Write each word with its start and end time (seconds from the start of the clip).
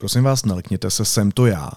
Prosím 0.00 0.24
vás, 0.24 0.44
nelekněte 0.44 0.90
se, 0.90 1.04
jsem 1.04 1.30
to 1.30 1.46
já. 1.46 1.70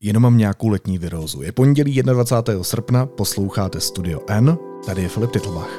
Jenom 0.00 0.22
mám 0.22 0.38
nějakou 0.38 0.68
letní 0.68 0.98
virózu. 0.98 1.42
Je 1.42 1.52
pondělí 1.52 2.02
21. 2.02 2.64
srpna, 2.64 3.06
posloucháte 3.06 3.80
Studio 3.80 4.20
N, 4.28 4.58
tady 4.86 5.02
je 5.02 5.08
Filip 5.08 5.30
Titlbach. 5.30 5.70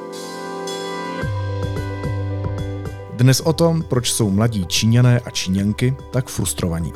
Dnes 3.14 3.42
o 3.42 3.54
tom, 3.54 3.84
proč 3.84 4.12
jsou 4.12 4.30
mladí 4.30 4.66
Číňané 4.66 5.20
a 5.20 5.30
Číňanky 5.30 5.96
tak 6.12 6.28
frustrovaní. 6.28 6.94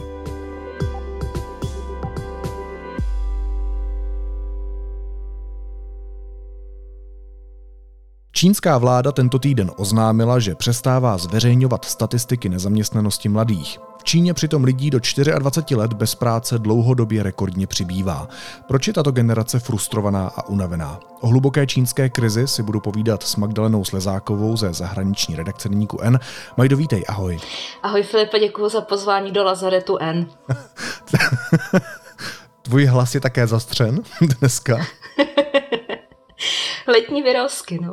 Čínská 8.32 8.78
vláda 8.78 9.12
tento 9.12 9.40
týden 9.40 9.72
oznámila, 9.78 10.40
že 10.40 10.56
přestává 10.56 11.18
zveřejňovat 11.18 11.86
statistiky 11.86 12.50
nezaměstnanosti 12.50 13.30
mladých. 13.30 13.80
V 14.04 14.06
Číně 14.06 14.34
přitom 14.34 14.64
lidí 14.64 14.90
do 14.90 15.00
24 15.40 15.76
let 15.76 15.94
bez 15.94 16.16
práce 16.16 16.60
dlouhodobě 16.60 17.24
rekordně 17.24 17.68
přibývá. 17.68 18.28
Proč 18.68 18.88
je 18.88 18.94
tato 18.94 19.12
generace 19.12 19.60
frustrovaná 19.60 20.28
a 20.28 20.48
unavená? 20.48 21.00
O 21.22 21.28
hluboké 21.28 21.68
čínské 21.68 22.10
krizi 22.10 22.48
si 22.48 22.64
budu 22.64 22.80
povídat 22.80 23.24
s 23.24 23.36
Magdalenou 23.36 23.86
Slezákovou 23.86 24.58
ze 24.58 24.74
zahraniční 24.74 25.36
redakce 25.36 25.70
Deníku 25.70 26.00
N. 26.02 26.20
Majdo, 26.58 26.78
vítej, 26.78 27.04
ahoj. 27.08 27.40
Ahoj 27.84 28.04
Filipe, 28.04 28.40
děkuji 28.40 28.70
za 28.70 28.82
pozvání 28.82 29.32
do 29.32 29.44
Lazaretu 29.44 29.98
N. 29.98 30.28
Tvůj 32.62 32.86
hlas 32.86 33.16
je 33.16 33.22
také 33.22 33.48
zastřen 33.48 34.00
dneska. 34.40 34.86
Letní 36.88 37.22
vyrozky, 37.22 37.80
no. 37.82 37.92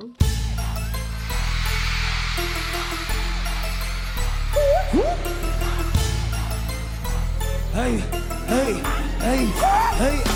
Hey, 7.80 7.96
hey, 8.46 8.74
hey, 9.20 9.46
hey. 9.96 10.30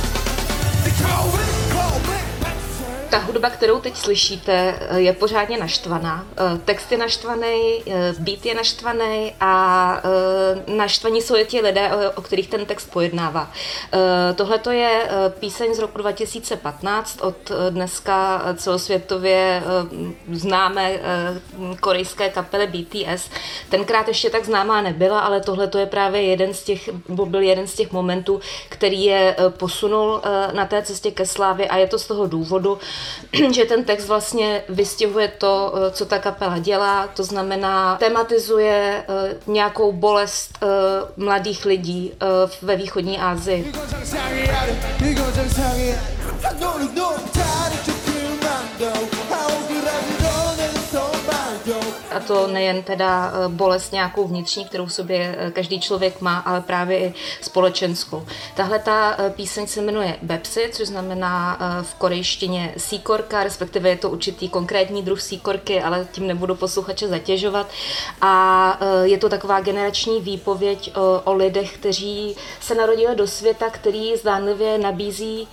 Ta 3.14 3.20
hudba, 3.20 3.50
kterou 3.50 3.80
teď 3.80 3.96
slyšíte, 3.96 4.78
je 4.96 5.12
pořádně 5.12 5.58
naštvaná. 5.58 6.24
Eh, 6.36 6.58
text 6.64 6.92
je 6.92 6.98
naštvaný, 6.98 7.82
eh, 7.86 8.14
beat 8.18 8.46
je 8.46 8.54
naštvaný 8.54 9.32
a 9.40 10.02
eh, 10.04 10.72
naštvaní 10.72 11.22
jsou 11.22 11.34
ti 11.44 11.60
lidé, 11.60 11.90
o 12.14 12.22
kterých 12.22 12.48
ten 12.48 12.66
text 12.66 12.90
pojednává. 12.90 13.50
Tohle 14.34 14.58
to 14.58 14.70
je 14.70 15.08
píseň 15.38 15.74
z 15.74 15.78
roku 15.78 15.98
2015 15.98 17.20
od 17.20 17.52
dneska 17.70 18.42
celosvětově 18.56 19.62
známé 20.32 20.98
korejské 21.80 22.28
kapely 22.28 22.66
BTS. 22.66 23.30
Tenkrát 23.68 24.08
ještě 24.08 24.30
tak 24.30 24.44
známá 24.44 24.82
nebyla, 24.82 25.20
ale 25.20 25.40
tohle 25.40 25.66
to 25.66 25.78
je 25.78 25.86
právě 25.86 26.22
jeden 26.22 26.54
z 26.54 26.62
těch, 26.62 26.88
byl 27.08 27.40
jeden 27.40 27.66
z 27.66 27.74
těch 27.74 27.92
momentů, 27.92 28.40
který 28.68 29.04
je 29.04 29.36
posunul 29.48 30.22
na 30.52 30.66
té 30.66 30.82
cestě 30.82 31.10
ke 31.10 31.26
slávě 31.26 31.68
a 31.68 31.76
je 31.76 31.86
to 31.86 31.98
z 31.98 32.06
toho 32.06 32.26
důvodu, 32.26 32.78
že 33.52 33.64
ten 33.64 33.84
text 33.84 34.08
vlastně 34.08 34.62
vystihuje 34.68 35.28
to, 35.28 35.74
eh, 35.76 35.90
co 35.90 36.04
ta 36.04 36.18
kapela 36.18 36.58
dělá, 36.58 37.06
to 37.06 37.24
znamená 37.24 37.96
tematizuje 37.96 39.04
eh, 39.08 39.34
nějakou 39.46 39.92
bolest 39.92 40.58
eh, 40.62 40.66
mladých 41.16 41.64
lidí 41.64 42.12
ve 42.62 42.76
východní 42.76 43.18
Asii. 43.18 43.72
To 52.26 52.46
nejen 52.46 52.82
teda 52.82 53.32
eh, 53.34 53.48
bolest 53.48 53.92
nějakou 53.92 54.28
vnitřní, 54.28 54.64
kterou 54.64 54.86
v 54.86 54.92
sobě 54.92 55.36
eh, 55.38 55.50
každý 55.50 55.80
člověk 55.80 56.20
má, 56.20 56.38
ale 56.38 56.60
právě 56.60 56.98
i 56.98 57.14
společenskou. 57.40 58.26
Tahle 58.54 58.78
ta 58.78 59.16
eh, 59.18 59.30
píseň 59.30 59.66
se 59.66 59.82
jmenuje 59.82 60.16
Bepsy, 60.22 60.68
což 60.72 60.88
znamená 60.88 61.58
v 61.82 61.94
korejštině 61.94 62.74
síkorka, 62.76 63.44
respektive 63.44 63.88
je 63.88 63.96
to 63.96 64.10
určitý 64.10 64.48
konkrétní 64.48 65.02
druh 65.02 65.20
síkorky, 65.20 65.82
ale 65.82 66.08
tím 66.12 66.26
nebudu 66.26 66.54
posluchače 66.54 67.08
zatěžovat. 67.08 67.66
A 68.20 68.78
je 69.02 69.18
to 69.18 69.28
taková 69.28 69.60
generační 69.60 70.20
výpověď 70.20 70.92
o, 70.96 71.20
o 71.24 71.34
lidech, 71.34 71.74
kteří 71.74 72.36
se 72.60 72.74
narodili 72.74 73.16
do 73.16 73.26
světa, 73.26 73.70
který 73.70 74.16
zdánlivě 74.16 74.78
nabízí 74.78 75.48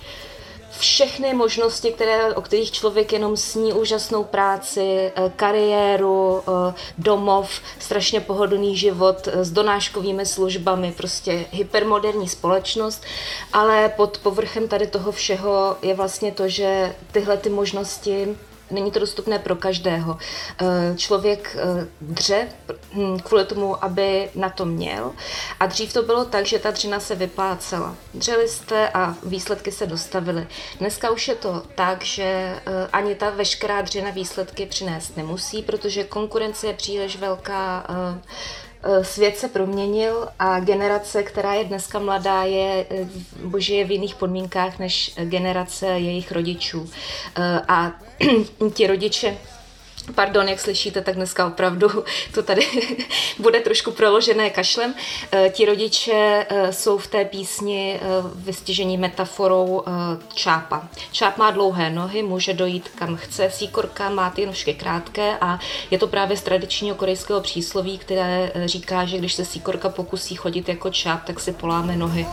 všechny 0.78 1.34
možnosti, 1.34 1.92
které, 1.92 2.34
o 2.34 2.42
kterých 2.42 2.72
člověk 2.72 3.12
jenom 3.12 3.36
sní 3.36 3.72
úžasnou 3.72 4.24
práci, 4.24 4.80
eh, 4.80 5.32
kariéru, 5.36 6.42
eh, 6.42 6.74
domov, 6.98 7.60
strašně 7.78 8.20
pohodlný 8.20 8.76
život 8.76 9.28
eh, 9.28 9.44
s 9.44 9.50
donáškovými 9.50 10.26
službami, 10.26 10.92
prostě 10.96 11.44
hypermoderní 11.50 12.28
společnost, 12.28 13.02
ale 13.52 13.88
pod 13.88 14.18
povrchem 14.18 14.68
tady 14.68 14.86
toho 14.86 15.12
všeho 15.12 15.76
je 15.82 15.94
vlastně 15.94 16.32
to, 16.32 16.48
že 16.48 16.94
tyhle 17.12 17.36
ty 17.36 17.48
možnosti 17.48 18.36
není 18.72 18.90
to 18.90 18.98
dostupné 18.98 19.38
pro 19.38 19.56
každého. 19.56 20.18
Eh, 20.60 20.96
člověk 20.96 21.56
eh, 21.58 21.86
dře 22.00 22.48
hm, 22.92 23.18
kvůli 23.18 23.44
tomu, 23.44 23.84
aby 23.84 24.30
na 24.34 24.50
to 24.50 24.64
měl 24.64 25.12
a 25.60 25.66
dřív 25.66 25.92
to 25.92 26.02
bylo 26.02 26.24
tak, 26.24 26.46
že 26.46 26.58
ta 26.58 26.70
dřina 26.70 27.00
se 27.00 27.14
vyplácela. 27.14 27.96
Dřeli 28.14 28.48
jste 28.48 28.88
a 28.88 29.14
výsledky 29.22 29.72
se 29.72 29.86
dostavily. 29.86 30.46
Dneska 30.78 31.10
už 31.10 31.28
je 31.28 31.34
to 31.34 31.62
tak, 31.74 32.04
že 32.04 32.22
eh, 32.22 32.60
ani 32.92 33.14
ta 33.14 33.30
veškerá 33.30 33.82
dřina 33.82 34.10
výsledky 34.10 34.66
přinést 34.66 35.16
nemusí, 35.16 35.62
protože 35.62 36.04
konkurence 36.04 36.66
je 36.66 36.74
příliš 36.74 37.16
velká, 37.16 37.86
svět 39.02 39.38
se 39.38 39.48
proměnil 39.48 40.28
a 40.38 40.60
generace, 40.60 41.22
která 41.22 41.54
je 41.54 41.64
dneska 41.64 41.98
mladá, 41.98 42.42
je, 42.42 42.86
eh, 42.90 43.06
žije 43.58 43.84
v 43.84 43.90
jiných 43.90 44.14
podmínkách 44.14 44.78
než 44.78 45.14
generace 45.24 45.86
jejich 45.86 46.32
rodičů. 46.32 46.90
Eh, 47.36 47.60
a 47.68 47.92
ti 48.74 48.86
rodiče 48.86 49.36
Pardon, 50.14 50.48
jak 50.48 50.60
slyšíte, 50.60 51.00
tak 51.00 51.14
dneska 51.14 51.46
opravdu 51.46 52.04
to 52.34 52.42
tady 52.42 52.66
bude 53.38 53.60
trošku 53.60 53.90
proložené 53.90 54.50
kašlem. 54.50 54.94
Eh, 55.32 55.50
ti 55.50 55.64
rodiče 55.64 56.46
eh, 56.48 56.72
jsou 56.72 56.98
v 56.98 57.06
té 57.06 57.24
písni 57.24 58.00
eh, 58.02 58.06
vystižení 58.34 58.98
metaforou 58.98 59.84
čápa. 60.34 60.88
Čáp 61.12 61.38
má 61.38 61.50
dlouhé 61.50 61.90
nohy, 61.90 62.22
může 62.22 62.54
dojít 62.54 62.88
kam 62.94 63.16
chce, 63.16 63.50
síkorka 63.50 64.10
má 64.10 64.30
ty 64.30 64.46
nožky 64.46 64.74
krátké 64.74 65.38
a 65.40 65.58
je 65.90 65.98
to 65.98 66.06
právě 66.06 66.36
z 66.36 66.42
tradičního 66.42 66.96
korejského 66.96 67.40
přísloví, 67.40 67.98
které 67.98 68.52
říká, 68.64 69.04
že 69.04 69.18
když 69.18 69.34
se 69.34 69.44
síkorka 69.44 69.88
pokusí 69.88 70.34
chodit 70.34 70.68
jako 70.68 70.90
čáp, 70.90 71.24
tak 71.24 71.40
si 71.40 71.52
poláme 71.52 71.96
nohy 71.96 72.26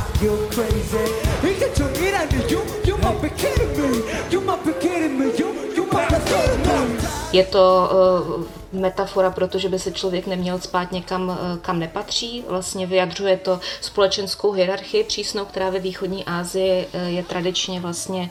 are 0.00 0.04
you 0.22 0.48
crazy 0.50 1.04
이게 1.44 1.72
정이라는 1.72 2.50
you 2.50 2.62
you 2.84 2.96
might 2.98 3.20
be 3.22 3.28
kidding 3.36 3.72
me 3.78 4.02
you 4.30 4.40
might 4.42 4.64
be 4.64 4.72
kidding 4.78 5.18
me 5.18 5.26
you 5.38 5.48
you 5.76 5.86
might 5.92 6.08
be 6.08 6.18
kidding 6.24 6.62
me 6.66 7.16
je 7.32 7.44
to 7.44 7.90
uh, 8.32 8.44
metafora, 8.80 9.30
protože 9.30 9.68
by 9.68 9.78
se 9.78 9.92
člověk 9.92 10.26
neměl 10.26 10.58
spát 10.58 10.92
někam, 10.92 11.28
uh, 11.28 11.36
kam 11.60 11.78
nepatří. 11.78 12.44
Vlastně 12.48 12.86
vyjadřuje 12.86 13.36
to 13.36 13.60
společenskou 13.80 14.52
hierarchii 14.52 15.04
přísnou, 15.04 15.44
která 15.44 15.70
ve 15.70 15.78
východní 15.78 16.24
Asii 16.24 16.86
uh, 16.86 17.00
je 17.06 17.22
tradičně 17.22 17.80
vlastně, 17.80 18.30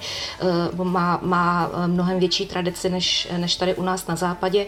má, 0.73 1.19
má 1.21 1.71
mnohem 1.87 2.19
větší 2.19 2.45
tradici 2.45 2.89
než, 2.89 3.27
než 3.37 3.55
tady 3.55 3.75
u 3.75 3.83
nás 3.83 4.07
na 4.07 4.15
západě. 4.15 4.65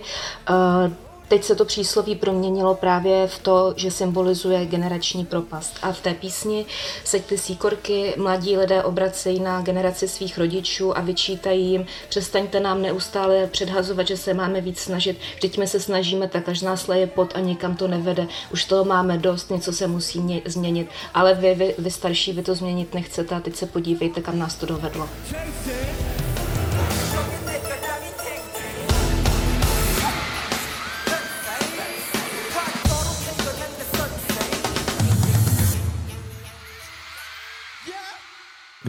Teď 1.32 1.44
se 1.44 1.54
to 1.54 1.64
přísloví 1.64 2.16
proměnilo 2.16 2.74
právě 2.74 3.26
v 3.26 3.38
to, 3.38 3.74
že 3.76 3.90
symbolizuje 3.90 4.66
generační 4.66 5.24
propast. 5.24 5.78
A 5.82 5.92
v 5.92 6.00
té 6.00 6.14
písni 6.14 6.66
se 7.04 7.18
ty 7.18 7.38
síkorky 7.38 8.14
mladí 8.16 8.56
lidé 8.56 8.82
obracejí 8.82 9.40
na 9.40 9.60
generaci 9.60 10.08
svých 10.08 10.38
rodičů 10.38 10.98
a 10.98 11.00
vyčítají 11.00 11.70
jim, 11.70 11.86
přestaňte 12.08 12.60
nám 12.60 12.82
neustále 12.82 13.46
předhazovat, 13.46 14.06
že 14.06 14.16
se 14.16 14.34
máme 14.34 14.60
víc 14.60 14.78
snažit. 14.78 15.18
Vždyť 15.36 15.58
my 15.58 15.66
se 15.66 15.80
snažíme, 15.80 16.28
tak 16.28 16.48
až 16.48 16.60
nás 16.60 16.88
leje 16.88 17.06
pod 17.06 17.36
a 17.36 17.40
nikam 17.40 17.76
to 17.76 17.88
nevede. 17.88 18.26
Už 18.52 18.64
toho 18.64 18.84
máme 18.84 19.18
dost, 19.18 19.50
něco 19.50 19.72
se 19.72 19.86
musí 19.86 20.20
mě, 20.20 20.42
změnit. 20.44 20.88
Ale 21.14 21.34
vy, 21.34 21.54
vy, 21.54 21.74
vy 21.78 21.90
starší, 21.90 22.32
vy 22.32 22.42
to 22.42 22.54
změnit 22.54 22.94
nechcete 22.94 23.34
a 23.34 23.40
teď 23.40 23.56
se 23.56 23.66
podívejte, 23.66 24.20
kam 24.20 24.38
nás 24.38 24.54
to 24.54 24.66
dovedlo. 24.66 25.08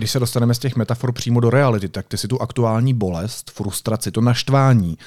Když 0.04 0.12
se 0.12 0.20
dostaneme 0.20 0.54
z 0.54 0.60
těch 0.60 0.76
metafor 0.76 1.12
přímo 1.12 1.40
do 1.40 1.50
reality, 1.50 1.90
tak 1.90 2.08
ty 2.08 2.18
si 2.18 2.28
tu 2.28 2.42
aktuální 2.42 2.94
bolest, 2.94 3.52
frustraci, 3.52 4.12
to 4.12 4.22
naštvání, 4.22 4.98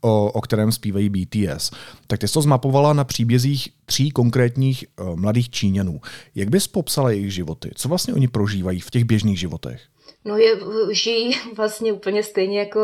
o, 0.00 0.32
o 0.32 0.40
kterém 0.40 0.72
zpívají 0.72 1.08
BTS, 1.08 1.70
tak 2.06 2.20
ty 2.20 2.28
jsi 2.28 2.34
to 2.34 2.42
zmapovala 2.42 2.92
na 2.92 3.04
příbězích 3.04 3.68
tří 3.86 4.10
konkrétních 4.10 4.84
uh, 5.00 5.16
mladých 5.16 5.50
Číňanů. 5.50 6.00
Jak 6.34 6.50
bys 6.50 6.66
popsala 6.66 7.10
jejich 7.10 7.34
životy? 7.34 7.70
Co 7.74 7.88
vlastně 7.88 8.14
oni 8.14 8.28
prožívají 8.28 8.80
v 8.80 8.90
těch 8.90 9.04
běžných 9.04 9.40
životech? 9.40 9.82
No 10.24 10.36
je, 10.36 10.60
žijí 10.90 11.40
vlastně 11.56 11.92
úplně 11.92 12.22
stejně 12.22 12.58
jako 12.58 12.80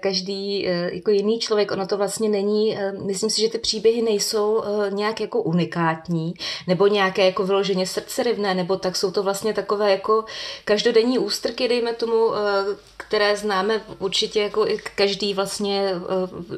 každý 0.00 0.68
eh, 0.68 0.90
jako 0.92 1.10
jiný 1.10 1.38
člověk. 1.38 1.72
Ono 1.72 1.86
to 1.86 1.96
vlastně 1.96 2.28
není, 2.28 2.78
eh, 2.78 2.92
myslím 2.92 3.30
si, 3.30 3.40
že 3.40 3.48
ty 3.48 3.58
příběhy 3.58 4.02
nejsou 4.02 4.62
eh, 4.62 4.90
nějak 4.90 5.20
jako 5.20 5.42
unikátní, 5.42 6.34
nebo 6.66 6.86
nějaké 6.86 7.26
jako 7.26 7.44
vyloženě 7.44 7.86
srdcerivné, 7.86 8.54
nebo 8.54 8.76
tak 8.76 8.96
jsou 8.96 9.10
to 9.10 9.22
vlastně 9.22 9.52
takové 9.52 9.90
jako 9.90 10.24
každodenní 10.64 11.18
ústrky, 11.18 11.68
dejme 11.68 11.92
tomu, 11.92 12.30
které 12.96 13.36
známe 13.36 13.80
určitě 13.98 14.40
jako 14.40 14.66
i 14.66 14.78
každý 14.94 15.34
vlastně 15.34 15.94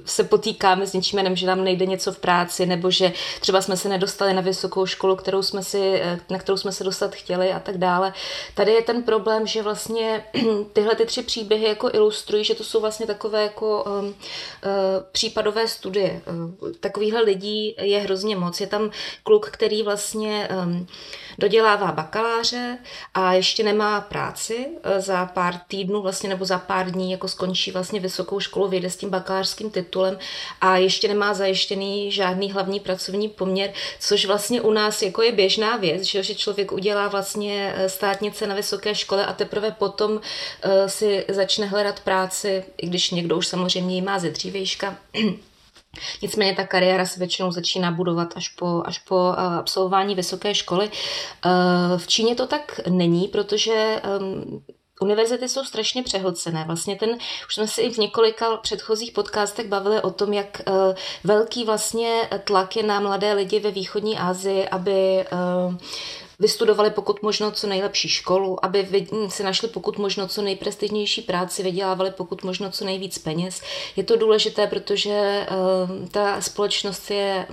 se 0.05 0.25
potýkáme 0.25 0.87
s 0.87 0.93
něčím 0.93 1.19
jenom, 1.19 1.37
že 1.37 1.47
nám 1.47 1.65
nejde 1.65 1.87
něco 1.87 2.13
v 2.13 2.19
práci, 2.19 2.67
nebo 2.67 2.91
že 2.91 3.13
třeba 3.41 3.61
jsme 3.61 3.77
se 3.77 3.89
nedostali 3.89 4.35
na 4.35 4.41
vysokou 4.41 4.87
školu, 4.87 5.17
kterou 5.17 5.43
jsme 5.43 5.63
si, 5.63 6.03
na 6.31 6.39
kterou 6.39 6.57
jsme 6.57 6.73
se 6.73 6.85
dostat 6.85 7.15
chtěli 7.15 7.53
a 7.53 7.61
tak 7.61 7.79
dále. 7.79 8.13
Tady 8.55 8.73
je 8.73 8.83
ten 8.83 9.03
problém, 9.03 9.47
že 9.47 9.63
vlastně 9.63 10.12
tyhle 10.73 10.95
ty 10.97 11.07
tři 11.07 11.23
příběhy 11.23 11.65
jako 11.65 11.91
ilustrují, 11.93 12.45
že 12.45 12.55
to 12.55 12.65
jsou 12.65 12.81
vlastně 12.81 13.07
takové 13.07 13.43
jako 13.43 13.85
um, 13.85 14.07
uh, 14.07 14.13
případové 15.13 15.69
studie. 15.69 16.23
Uh, 16.61 16.73
takovýchhle 16.81 17.21
lidí 17.21 17.75
je 17.81 17.99
hrozně 17.99 18.37
moc. 18.37 18.61
Je 18.61 18.67
tam 18.67 18.91
kluk, 19.23 19.51
který 19.51 19.83
vlastně 19.83 20.49
um, 20.63 20.87
dodělává 21.39 21.93
bakaláře 21.93 22.79
a 23.15 23.33
ještě 23.33 23.63
nemá 23.63 24.01
práci 24.01 24.67
uh, 24.67 24.99
za 24.99 25.27
pár 25.27 25.61
týdnů 25.69 26.03
vlastně 26.03 26.29
nebo 26.29 26.45
za 26.45 26.59
pár 26.59 26.91
dní 26.91 27.13
jako 27.13 27.29
skončí 27.29 27.71
vlastně 27.71 28.01
vysokou 28.01 28.41
školu, 28.41 28.69
vyjde 28.69 28.91
s 28.91 28.97
tím 28.97 29.11
bakalářským 29.11 29.71
titulem 29.71 30.19
a 30.61 30.77
ještě 30.77 31.09
nemá 31.09 31.35
zajištěný 31.35 32.13
žádný 32.13 32.53
hlavní 32.53 32.81
pracovní 32.81 33.29
poměr, 33.29 33.73
což 34.01 34.27
vlastně 34.27 34.61
u 34.61 34.71
nás 34.71 35.03
jako 35.03 35.23
je 35.23 35.33
běžná 35.33 35.77
věc, 35.77 36.03
že, 36.03 36.35
člověk 36.35 36.73
udělá 36.73 37.09
vlastně 37.09 37.75
uh, 37.77 37.87
státnice 37.87 38.47
na 38.47 38.55
vysoké 38.55 38.95
škole 38.95 39.27
a 39.27 39.33
teprve 39.33 39.71
potom 39.71 40.02
potom 40.03 40.17
uh, 40.17 40.87
si 40.87 41.25
začne 41.29 41.67
hledat 41.67 42.01
práci, 42.01 42.65
i 42.77 42.87
když 42.87 43.11
někdo 43.11 43.37
už 43.37 43.47
samozřejmě 43.47 43.95
ji 43.95 44.03
má 44.03 44.19
ze 44.19 44.31
dřívejška. 44.31 44.97
Nicméně 46.23 46.55
ta 46.55 46.67
kariéra 46.67 47.07
se 47.07 47.19
většinou 47.19 47.53
začíná 47.53 47.91
budovat 47.91 48.33
až 48.37 48.49
po, 48.49 48.83
až 48.87 48.99
po 48.99 49.15
uh, 49.15 49.39
absolvování 49.39 50.15
vysoké 50.15 50.55
školy. 50.55 50.91
Uh, 51.45 51.99
v 51.99 52.07
Číně 52.07 52.35
to 52.35 52.47
tak 52.47 52.81
není, 52.89 53.29
protože 53.29 54.03
um, 54.21 54.65
Univerzity 55.01 55.49
jsou 55.49 55.65
strašně 55.65 56.03
přehlcené. 56.03 56.65
Vlastně 56.67 56.97
ten, 56.97 57.11
už 57.47 57.55
jsme 57.55 57.69
si 57.69 57.81
i 57.81 57.91
v 57.91 57.99
několika 57.99 58.57
předchozích 58.57 59.13
podcastech 59.13 59.69
bavili 59.69 60.03
o 60.03 60.11
tom, 60.11 60.33
jak 60.33 60.63
velký 61.25 61.65
vlastně 61.65 62.29
tlak 62.45 62.77
je 62.77 62.83
na 62.83 63.01
mladé 63.01 63.33
lidi 63.33 63.61
ve 63.61 63.71
východní 63.71 64.19
Asii, 64.19 64.69
aby 64.69 65.25
vystudovali 66.43 66.91
pokud 66.91 67.23
možno 67.23 67.51
co 67.51 67.67
nejlepší 67.67 68.09
školu, 68.09 68.65
aby 68.65 69.07
si 69.29 69.43
našli 69.43 69.69
pokud 69.69 69.99
možno 69.99 70.29
co 70.29 70.43
nejprestižnější 70.43 71.23
práci, 71.23 71.63
vydělávali 71.63 72.11
pokud 72.11 72.43
možno 72.43 72.71
co 72.71 72.85
nejvíc 72.85 73.19
peněz. 73.19 73.63
Je 73.97 74.05
to 74.05 74.17
důležité, 74.17 74.67
protože 74.67 75.11
eh, 75.13 75.47
ta 76.11 76.41
společnost 76.41 77.11
je 77.11 77.47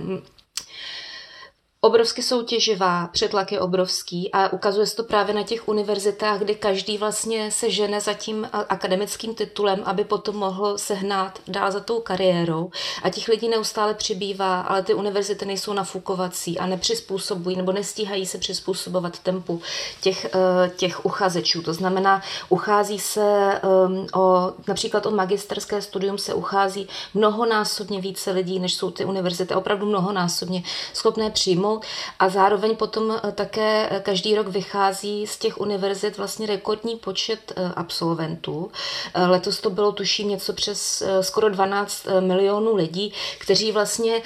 obrovsky 1.82 2.22
soutěživá, 2.22 3.06
přetlak 3.06 3.52
je 3.52 3.60
obrovský 3.60 4.32
a 4.32 4.52
ukazuje 4.52 4.86
se 4.86 4.96
to 4.96 5.04
právě 5.04 5.34
na 5.34 5.42
těch 5.42 5.68
univerzitách, 5.68 6.38
kdy 6.38 6.54
každý 6.54 6.98
vlastně 6.98 7.50
se 7.50 7.70
žene 7.70 8.00
za 8.00 8.14
tím 8.14 8.48
akademickým 8.52 9.34
titulem, 9.34 9.82
aby 9.84 10.04
potom 10.04 10.36
mohl 10.36 10.78
sehnat 10.78 11.38
dál 11.48 11.72
za 11.72 11.80
tou 11.80 12.00
kariérou. 12.00 12.70
A 13.02 13.10
těch 13.10 13.28
lidí 13.28 13.48
neustále 13.48 13.94
přibývá, 13.94 14.60
ale 14.60 14.82
ty 14.82 14.94
univerzity 14.94 15.46
nejsou 15.46 15.72
nafukovací 15.72 16.58
a 16.58 16.66
nepřizpůsobují 16.66 17.56
nebo 17.56 17.72
nestíhají 17.72 18.26
se 18.26 18.38
přizpůsobovat 18.38 19.18
tempu 19.18 19.62
těch, 20.00 20.24
eh, 20.24 20.70
těch 20.76 21.04
uchazečů. 21.04 21.62
To 21.62 21.74
znamená, 21.74 22.22
uchází 22.48 22.98
se 22.98 23.60
um, 23.86 24.06
o, 24.14 24.52
například 24.68 25.06
o 25.06 25.10
magisterské 25.10 25.82
studium 25.82 26.18
se 26.18 26.34
uchází 26.34 26.88
mnohonásobně 27.14 28.00
více 28.00 28.30
lidí, 28.30 28.58
než 28.58 28.74
jsou 28.74 28.90
ty 28.90 29.04
univerzity, 29.04 29.54
opravdu 29.54 29.86
mnohonásobně 29.86 30.62
schopné 30.92 31.30
přijmout 31.30 31.69
přijmout 31.78 31.84
a 32.18 32.28
zároveň 32.28 32.76
potom 32.76 33.12
eh, 33.12 33.32
také 33.32 33.88
eh, 33.90 34.00
každý 34.00 34.34
rok 34.34 34.48
vychází 34.48 35.26
z 35.26 35.38
těch 35.38 35.60
univerzit 35.60 36.16
vlastně 36.16 36.46
rekordní 36.46 36.96
počet 36.96 37.52
eh, 37.56 37.72
absolventů. 37.76 38.70
Letos 39.26 39.60
to 39.60 39.70
bylo 39.70 39.92
tuším 39.92 40.28
něco 40.28 40.52
přes 40.52 41.02
skoro 41.20 41.48
12 41.48 42.06
milionů 42.20 42.76
lidí, 42.76 43.12
kteří 43.38 43.72
vlastně 43.72 44.22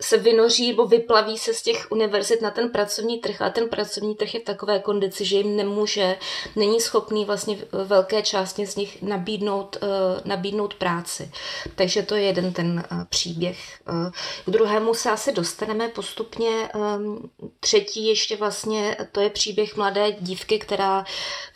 se 0.00 0.16
vynoří 0.16 0.68
nebo 0.68 0.86
vyplaví 0.86 1.38
se 1.38 1.54
z 1.54 1.62
těch 1.62 1.86
univerzit 1.90 2.42
na 2.42 2.50
ten 2.50 2.70
pracovní 2.70 3.18
trh 3.18 3.42
a 3.42 3.50
ten 3.50 3.68
pracovní 3.68 4.14
trh 4.14 4.34
je 4.34 4.40
v 4.40 4.44
takové 4.44 4.78
kondici, 4.78 5.24
že 5.24 5.36
jim 5.36 5.56
nemůže, 5.56 6.16
není 6.56 6.80
schopný 6.80 7.24
vlastně 7.24 7.58
velké 7.72 8.22
části 8.22 8.66
z 8.66 8.76
nich 8.76 9.02
nabídnout, 9.02 9.76
uh, 9.82 9.88
nabídnout 10.24 10.74
práci. 10.74 11.30
Takže 11.74 12.02
to 12.02 12.14
je 12.14 12.22
jeden 12.22 12.52
ten 12.52 12.84
uh, 12.92 13.04
příběh. 13.04 13.80
Uh, 13.88 14.10
k 14.46 14.50
druhému 14.50 14.94
se 14.94 15.10
asi 15.10 15.32
dostaneme 15.32 15.88
postupně. 15.88 16.68
Um, 16.74 17.30
třetí 17.60 18.06
ještě 18.06 18.36
vlastně, 18.36 18.96
to 19.12 19.20
je 19.20 19.30
příběh 19.30 19.76
mladé 19.76 20.12
dívky, 20.20 20.58
která 20.58 21.04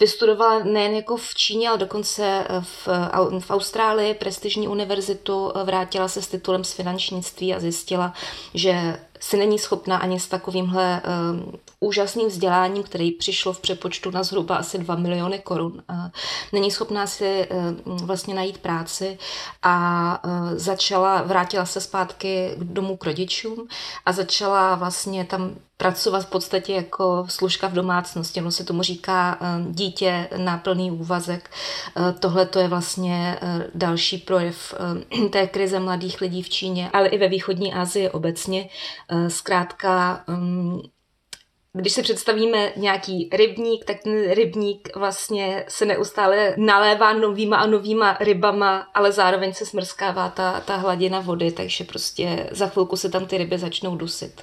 vystudovala 0.00 0.58
nejen 0.64 0.94
jako 0.94 1.16
v 1.16 1.34
Číně, 1.34 1.68
ale 1.68 1.78
dokonce 1.78 2.44
v, 2.60 2.88
v 3.40 3.50
Austrálii 3.50 4.14
prestižní 4.14 4.68
univerzitu, 4.68 5.52
vrátila 5.64 6.08
se 6.08 6.22
s 6.22 6.28
titulem 6.28 6.64
z 6.64 6.72
finančnictví 6.72 7.54
a 7.54 7.60
zjistila, 7.60 8.14
že 8.54 8.98
si 9.24 9.36
není 9.36 9.58
schopna 9.58 9.96
ani 9.96 10.20
s 10.20 10.28
takovýmhle 10.28 11.02
um, 11.02 11.52
úžasným 11.80 12.28
vzděláním, 12.28 12.82
který 12.82 13.12
přišlo 13.12 13.52
v 13.52 13.60
přepočtu 13.60 14.10
na 14.10 14.22
zhruba 14.22 14.56
asi 14.56 14.78
2 14.78 14.96
miliony 14.96 15.38
korun. 15.38 15.72
Uh, 15.90 15.96
není 16.52 16.70
schopná 16.70 17.06
si 17.06 17.48
uh, 17.84 17.98
vlastně 18.00 18.34
najít 18.34 18.58
práci 18.58 19.18
a 19.62 20.24
uh, 20.24 20.58
začala, 20.58 21.22
vrátila 21.22 21.66
se 21.66 21.80
zpátky 21.80 22.54
domů 22.58 22.96
k 22.96 23.04
rodičům 23.04 23.68
a 24.06 24.12
začala 24.12 24.74
vlastně 24.74 25.24
tam 25.24 25.54
pracovat 25.76 26.20
v 26.20 26.30
podstatě 26.30 26.72
jako 26.72 27.26
služka 27.28 27.68
v 27.68 27.72
domácnosti. 27.72 28.40
No 28.40 28.52
se 28.52 28.64
tomu 28.64 28.82
říká 28.82 29.38
dítě 29.70 30.28
na 30.36 30.58
plný 30.58 30.90
úvazek. 30.90 31.50
Tohle 32.18 32.46
to 32.46 32.58
je 32.58 32.68
vlastně 32.68 33.38
další 33.74 34.18
projev 34.18 34.74
té 35.30 35.46
krize 35.46 35.80
mladých 35.80 36.20
lidí 36.20 36.42
v 36.42 36.48
Číně, 36.48 36.90
ale 36.92 37.08
i 37.08 37.18
ve 37.18 37.28
východní 37.28 37.74
Asii 37.74 38.10
obecně. 38.10 38.68
Zkrátka 39.28 40.24
um, 40.28 40.82
když 41.76 41.92
si 41.92 42.02
představíme 42.02 42.72
nějaký 42.76 43.28
rybník, 43.32 43.84
tak 43.84 43.96
ten 44.02 44.30
rybník 44.30 44.96
vlastně 44.96 45.64
se 45.68 45.84
neustále 45.84 46.54
nalévá 46.58 47.12
novýma 47.12 47.56
a 47.56 47.66
novýma 47.66 48.16
rybama, 48.20 48.88
ale 48.94 49.12
zároveň 49.12 49.52
se 49.52 49.66
smrskává 49.66 50.28
ta, 50.28 50.60
ta 50.60 50.76
hladina 50.76 51.20
vody, 51.20 51.52
takže 51.52 51.84
prostě 51.84 52.48
za 52.52 52.66
chvilku 52.66 52.96
se 52.96 53.08
tam 53.08 53.26
ty 53.26 53.38
ryby 53.38 53.58
začnou 53.58 53.96
dusit. 53.96 54.42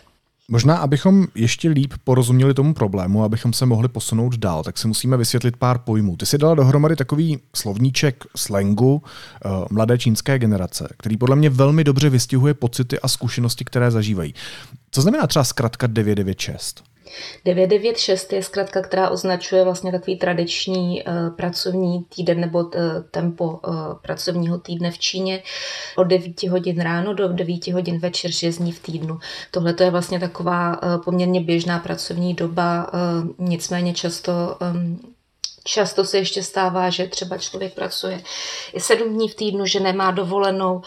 Možná, 0.53 0.77
abychom 0.77 1.27
ještě 1.35 1.69
líp 1.69 1.93
porozuměli 2.03 2.53
tomu 2.53 2.73
problému, 2.73 3.23
abychom 3.23 3.53
se 3.53 3.65
mohli 3.65 3.87
posunout 3.87 4.35
dál, 4.37 4.63
tak 4.63 4.77
si 4.77 4.87
musíme 4.87 5.17
vysvětlit 5.17 5.57
pár 5.57 5.77
pojmů. 5.77 6.17
Ty 6.17 6.25
si 6.25 6.37
dala 6.37 6.55
dohromady 6.55 6.95
takový 6.95 7.39
slovníček 7.55 8.23
slangu 8.35 8.93
uh, 8.93 9.51
mladé 9.71 9.97
čínské 9.97 10.39
generace, 10.39 10.93
který 10.99 11.17
podle 11.17 11.35
mě 11.35 11.49
velmi 11.49 11.83
dobře 11.83 12.09
vystihuje 12.09 12.53
pocity 12.53 12.99
a 12.99 13.07
zkušenosti, 13.07 13.65
které 13.65 13.91
zažívají. 13.91 14.33
Co 14.91 15.01
znamená 15.01 15.27
třeba 15.27 15.43
zkratka 15.43 15.87
996? 15.87 16.90
996 17.45 18.33
je 18.33 18.43
zkrátka, 18.43 18.81
která 18.81 19.09
označuje 19.09 19.63
vlastně 19.63 19.91
takový 19.91 20.17
tradiční 20.17 21.03
uh, 21.03 21.35
pracovní 21.35 22.03
týden 22.15 22.39
nebo 22.39 22.59
uh, 22.59 22.71
tempo 23.11 23.45
uh, 23.45 23.59
pracovního 24.01 24.57
týdne 24.57 24.91
v 24.91 24.99
Číně 24.99 25.43
od 25.95 26.03
9 26.03 26.43
hodin 26.43 26.81
ráno 26.81 27.13
do 27.13 27.27
9 27.27 27.67
hodin 27.67 27.99
večer 27.99 28.31
6 28.31 28.57
dní 28.57 28.71
v 28.71 28.79
týdnu. 28.79 29.19
Tohle 29.51 29.73
to 29.73 29.83
je 29.83 29.91
vlastně 29.91 30.19
taková 30.19 30.79
poměrně 31.05 31.41
běžná 31.41 31.79
pracovní 31.79 32.33
doba, 32.33 32.91
nicméně 33.39 33.93
často 33.93 34.57
um, 34.61 34.99
Často 35.63 36.05
se 36.05 36.17
ještě 36.17 36.43
stává, 36.43 36.89
že 36.89 37.07
třeba 37.07 37.37
člověk 37.37 37.73
pracuje 37.73 38.23
i 38.73 38.79
sedm 38.79 39.13
dní 39.13 39.29
v 39.29 39.35
týdnu, 39.35 39.65
že 39.65 39.79
nemá 39.79 40.11
dovolenou, 40.11 40.81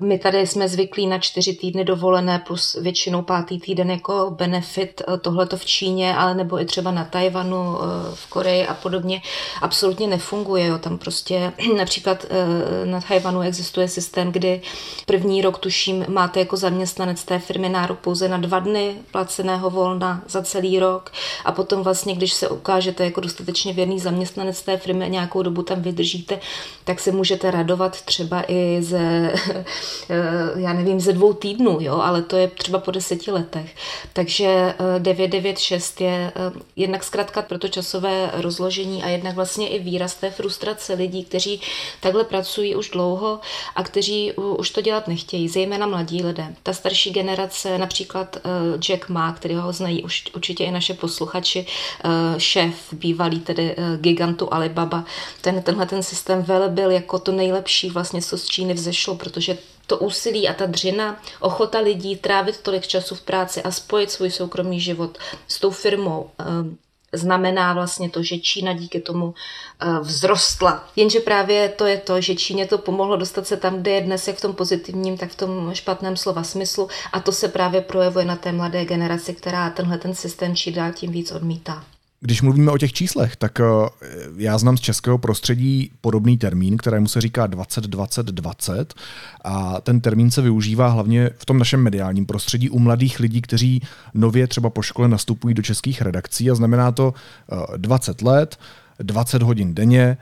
my 0.00 0.18
tady 0.18 0.46
jsme 0.46 0.68
zvyklí 0.68 1.06
na 1.06 1.18
čtyři 1.18 1.54
týdny 1.54 1.84
dovolené 1.84 2.38
plus 2.38 2.76
většinou 2.80 3.22
pátý 3.22 3.60
týden 3.60 3.90
jako 3.90 4.30
benefit 4.30 5.02
eh, 5.08 5.18
tohleto 5.18 5.56
v 5.56 5.64
Číně, 5.64 6.16
ale 6.16 6.34
nebo 6.34 6.60
i 6.60 6.64
třeba 6.64 6.90
na 6.90 7.04
Tajvanu, 7.04 7.78
eh, 7.78 7.86
v 8.14 8.26
Koreji 8.26 8.66
a 8.66 8.74
podobně 8.74 9.22
absolutně 9.62 10.06
nefunguje. 10.06 10.66
Jo. 10.66 10.78
Tam 10.78 10.98
prostě 10.98 11.52
například 11.76 12.26
eh, 12.30 12.86
na 12.86 13.00
Tajvanu 13.00 13.40
existuje 13.40 13.88
systém, 13.88 14.32
kdy 14.32 14.62
první 15.06 15.42
rok 15.42 15.58
tuším 15.58 16.04
máte 16.08 16.40
jako 16.40 16.56
zaměstnanec 16.56 17.24
té 17.24 17.38
firmy 17.38 17.68
nárok 17.68 17.98
pouze 17.98 18.28
na 18.28 18.36
dva 18.36 18.58
dny 18.58 18.94
placeného 19.10 19.70
volna 19.70 20.22
za 20.28 20.42
celý 20.42 20.78
rok 20.78 21.12
a 21.44 21.52
potom 21.52 21.82
vlastně, 21.82 22.14
když 22.14 22.32
se 22.32 22.48
ukážete 22.48 23.04
jako 23.04 23.20
dostatečně 23.20 23.72
věrný 23.72 24.00
zaměstnanec 24.00 24.62
té 24.62 24.76
firmy 24.76 25.04
a 25.04 25.08
nějakou 25.08 25.42
dobu 25.42 25.62
tam 25.62 25.82
vydržíte, 25.82 26.40
tak 26.84 27.00
se 27.00 27.12
můžete 27.12 27.50
radovat 27.50 28.02
třeba 28.02 28.44
i 28.48 28.78
ze 28.82 29.32
já 30.56 30.72
nevím, 30.72 31.00
ze 31.00 31.12
dvou 31.12 31.32
týdnů, 31.32 31.78
jo, 31.80 31.94
ale 31.94 32.22
to 32.22 32.36
je 32.36 32.48
třeba 32.48 32.78
po 32.78 32.90
deseti 32.90 33.30
letech. 33.30 33.74
Takže 34.12 34.74
996 34.98 36.00
je 36.00 36.32
jednak 36.76 37.04
zkrátka 37.04 37.42
pro 37.42 37.58
to 37.58 37.68
časové 37.68 38.30
rozložení 38.34 39.02
a 39.02 39.08
jednak 39.08 39.34
vlastně 39.34 39.68
i 39.68 39.78
výraz 39.78 40.14
té 40.14 40.30
frustrace 40.30 40.94
lidí, 40.94 41.24
kteří 41.24 41.60
takhle 42.00 42.24
pracují 42.24 42.74
už 42.74 42.90
dlouho 42.90 43.40
a 43.76 43.82
kteří 43.82 44.32
už 44.32 44.70
to 44.70 44.80
dělat 44.80 45.08
nechtějí, 45.08 45.48
zejména 45.48 45.86
mladí 45.86 46.22
lidé. 46.22 46.54
Ta 46.62 46.72
starší 46.72 47.10
generace, 47.10 47.78
například 47.78 48.36
Jack 48.78 49.08
Ma, 49.08 49.32
který 49.32 49.54
ho 49.54 49.72
znají 49.72 50.02
už 50.02 50.24
určitě 50.34 50.64
i 50.64 50.70
naše 50.70 50.94
posluchači, 50.94 51.66
šéf 52.38 52.74
bývalý 52.92 53.40
tedy 53.40 53.76
gigantu 53.96 54.54
Alibaba, 54.54 55.04
ten, 55.40 55.62
tenhle 55.62 55.86
ten 55.86 56.02
systém 56.02 56.42
velebil 56.42 56.90
jako 56.90 57.18
to 57.18 57.32
nejlepší 57.32 57.90
vlastně, 57.90 58.22
co 58.22 58.38
z 58.38 58.46
Číny 58.46 58.74
vzešlo, 58.74 59.14
protože 59.14 59.58
to 59.90 59.98
úsilí 59.98 60.48
a 60.48 60.54
ta 60.54 60.66
dřina, 60.66 61.20
ochota 61.40 61.78
lidí 61.78 62.16
trávit 62.16 62.60
tolik 62.60 62.86
času 62.86 63.14
v 63.14 63.20
práci 63.20 63.62
a 63.62 63.70
spojit 63.70 64.10
svůj 64.10 64.30
soukromý 64.30 64.80
život 64.80 65.18
s 65.48 65.60
tou 65.60 65.70
firmou, 65.70 66.30
eh, 66.40 66.44
znamená 67.12 67.72
vlastně 67.72 68.10
to, 68.10 68.22
že 68.22 68.38
Čína 68.38 68.72
díky 68.72 69.00
tomu 69.00 69.34
eh, 69.34 70.04
vzrostla. 70.04 70.88
Jenže 70.96 71.20
právě 71.20 71.68
to 71.68 71.86
je 71.86 71.98
to, 71.98 72.20
že 72.20 72.34
Číně 72.34 72.66
to 72.66 72.78
pomohlo 72.78 73.16
dostat 73.16 73.46
se 73.46 73.56
tam, 73.56 73.80
kde 73.82 73.90
je 73.90 74.00
dnes, 74.00 74.28
jak 74.28 74.36
v 74.36 74.40
tom 74.40 74.54
pozitivním, 74.54 75.18
tak 75.18 75.30
v 75.30 75.36
tom 75.36 75.74
špatném 75.74 76.16
slova 76.16 76.42
smyslu 76.42 76.88
a 77.12 77.20
to 77.20 77.32
se 77.32 77.48
právě 77.48 77.80
projevuje 77.80 78.24
na 78.24 78.36
té 78.36 78.52
mladé 78.52 78.84
generaci, 78.84 79.34
která 79.34 79.70
tenhle 79.70 79.98
ten 79.98 80.14
systém 80.14 80.56
čím 80.56 80.74
dál 80.74 80.92
tím 80.92 81.12
víc 81.12 81.32
odmítá. 81.32 81.84
Když 82.22 82.42
mluvíme 82.42 82.72
o 82.72 82.78
těch 82.78 82.92
číslech, 82.92 83.36
tak 83.36 83.60
eh, 83.60 83.64
já 84.36 84.58
znám 84.58 84.76
z 84.76 84.80
českého 84.80 85.18
prostředí 85.18 85.90
podobný 86.00 86.38
termín, 86.38 86.76
kterému 86.76 87.08
se 87.08 87.20
říká 87.20 87.48
20-20-20 87.48 88.86
a 89.44 89.80
ten 89.80 90.00
termín 90.00 90.30
se 90.30 90.42
využívá 90.42 90.88
hlavně 90.88 91.30
v 91.38 91.44
tom 91.44 91.58
našem 91.58 91.82
mediálním 91.82 92.26
prostředí 92.26 92.70
u 92.70 92.78
mladých 92.78 93.20
lidí, 93.20 93.42
kteří 93.42 93.82
nově 94.14 94.46
třeba 94.46 94.70
po 94.70 94.82
škole 94.82 95.08
nastupují 95.08 95.54
do 95.54 95.62
českých 95.62 96.02
redakcí. 96.02 96.50
A 96.50 96.54
znamená 96.54 96.92
to 96.92 97.14
20 97.76 98.22
eh, 98.22 98.24
let, 98.24 98.58
20 98.98 99.42
hodin 99.42 99.74
denně, 99.74 100.16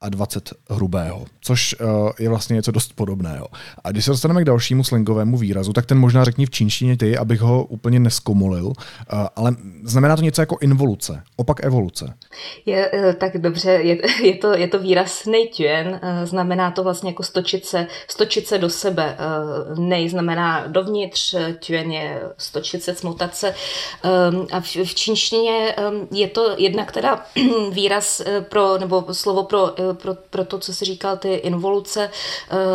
a 0.00 0.08
20 0.08 0.52
hrubého, 0.70 1.24
což 1.40 1.74
uh, 1.80 2.10
je 2.18 2.28
vlastně 2.28 2.54
něco 2.54 2.70
dost 2.70 2.92
podobného. 2.92 3.48
A 3.84 3.90
když 3.90 4.04
se 4.04 4.10
dostaneme 4.10 4.42
k 4.42 4.44
dalšímu 4.44 4.84
slangovému 4.84 5.36
výrazu, 5.36 5.72
tak 5.72 5.86
ten 5.86 5.98
možná 5.98 6.24
řekni 6.24 6.46
v 6.46 6.50
čínštině 6.50 6.96
ty, 6.96 7.18
abych 7.18 7.40
ho 7.40 7.64
úplně 7.64 8.00
neskomolil, 8.00 8.66
uh, 8.66 8.72
ale 9.36 9.56
znamená 9.82 10.16
to 10.16 10.22
něco 10.22 10.42
jako 10.42 10.56
involuce, 10.60 11.22
opak 11.36 11.64
evoluce. 11.64 12.14
Je, 12.66 12.90
uh, 12.90 13.12
tak 13.12 13.38
dobře, 13.38 13.70
je, 13.70 13.98
je, 14.26 14.34
to, 14.34 14.56
je 14.56 14.68
to 14.68 14.78
výraz 14.78 15.26
nejtuen, 15.26 16.00
znamená 16.24 16.70
to 16.70 16.84
vlastně 16.84 17.10
jako 17.10 17.22
stočit 17.22 17.66
se, 17.66 17.86
stočit 18.08 18.46
se 18.46 18.58
do 18.58 18.70
sebe. 18.70 19.16
Nej 19.78 20.08
znamená 20.08 20.66
dovnitř, 20.66 21.34
tuen 21.66 21.92
je 21.92 22.22
stočit 22.38 22.82
se, 22.82 22.94
smotat 22.94 23.36
se. 23.36 23.54
A 24.52 24.60
v, 24.60 24.76
v 24.76 24.94
čínštině 24.94 25.74
je 26.10 26.28
to 26.28 26.54
jednak 26.56 26.92
teda 26.92 27.26
výraz 27.72 28.22
pro, 28.48 28.78
nebo 28.78 29.04
slovo 29.14 29.42
pro 29.42 29.74
pro, 29.94 30.14
pro 30.30 30.44
to, 30.44 30.58
co 30.58 30.74
si 30.74 30.84
říkal, 30.84 31.16
ty 31.16 31.34
involuce, 31.34 32.10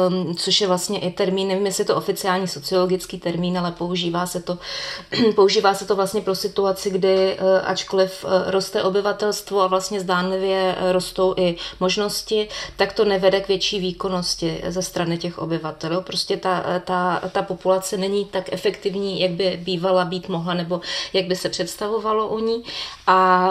um, 0.09 0.35
což 0.35 0.61
je 0.61 0.67
vlastně 0.67 0.99
i 0.99 1.11
termín, 1.11 1.47
nevím, 1.47 1.65
jestli 1.65 1.81
je 1.81 1.85
to 1.85 1.95
oficiální 1.95 2.47
sociologický 2.47 3.19
termín, 3.19 3.57
ale 3.57 3.71
používá 3.71 4.25
se 4.25 4.41
to, 4.41 4.57
používá 5.35 5.73
se 5.73 5.85
to 5.85 5.95
vlastně 5.95 6.21
pro 6.21 6.35
situaci, 6.35 6.89
kdy 6.89 7.37
uh, 7.39 7.47
ačkoliv 7.63 8.25
uh, 8.25 8.31
roste 8.51 8.83
obyvatelstvo 8.83 9.61
a 9.61 9.67
vlastně 9.67 9.99
zdánlivě 9.99 10.75
uh, 10.81 10.91
rostou 10.91 11.33
i 11.37 11.55
možnosti, 11.79 12.47
tak 12.77 12.93
to 12.93 13.05
nevede 13.05 13.41
k 13.41 13.47
větší 13.47 13.79
výkonnosti 13.79 14.61
ze 14.67 14.81
strany 14.81 15.17
těch 15.17 15.39
obyvatel. 15.39 16.01
Prostě 16.01 16.37
ta, 16.37 16.79
ta, 16.79 17.21
ta 17.31 17.41
populace 17.41 17.97
není 17.97 18.25
tak 18.25 18.53
efektivní, 18.53 19.21
jak 19.21 19.31
by 19.31 19.59
bývala 19.63 20.05
být 20.05 20.29
mohla, 20.29 20.53
nebo 20.53 20.81
jak 21.13 21.25
by 21.25 21.35
se 21.35 21.49
představovalo 21.49 22.27
o 22.27 22.39
ní. 22.39 22.63
A 23.07 23.49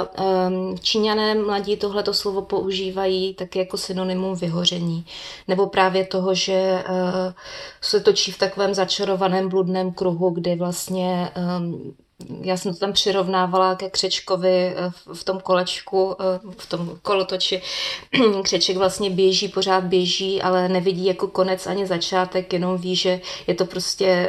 um, 0.48 0.78
Číňané 0.78 1.34
mladí 1.34 1.76
tohleto 1.76 2.14
slovo 2.14 2.42
používají 2.42 3.34
tak 3.34 3.53
jako 3.56 3.76
synonymum 3.76 4.34
vyhoření. 4.34 5.06
Nebo 5.48 5.66
právě 5.66 6.06
toho, 6.06 6.34
že 6.34 6.84
uh, 6.88 7.32
se 7.80 8.00
točí 8.00 8.32
v 8.32 8.38
takovém 8.38 8.74
začarovaném 8.74 9.48
bludném 9.48 9.92
kruhu, 9.92 10.30
kdy 10.30 10.56
vlastně 10.56 11.30
um, 11.58 11.94
já 12.40 12.56
jsem 12.56 12.72
to 12.72 12.78
tam 12.78 12.92
přirovnávala 12.92 13.74
ke 13.74 13.90
křečkovi 13.90 14.74
eh, 14.76 14.92
v 15.14 15.24
tom 15.24 15.40
kolečku, 15.40 16.16
eh, 16.20 16.40
v 16.58 16.66
tom 16.66 16.98
kolotoči. 17.02 17.62
Křeček 18.42 18.76
vlastně 18.76 19.10
běží, 19.10 19.48
pořád 19.48 19.84
běží, 19.84 20.42
ale 20.42 20.68
nevidí 20.68 21.06
jako 21.06 21.28
konec 21.28 21.66
ani 21.66 21.86
začátek, 21.86 22.52
jenom 22.52 22.78
ví, 22.78 22.96
že 22.96 23.20
je 23.46 23.54
to 23.54 23.64
prostě 23.64 24.06
eh, 24.06 24.28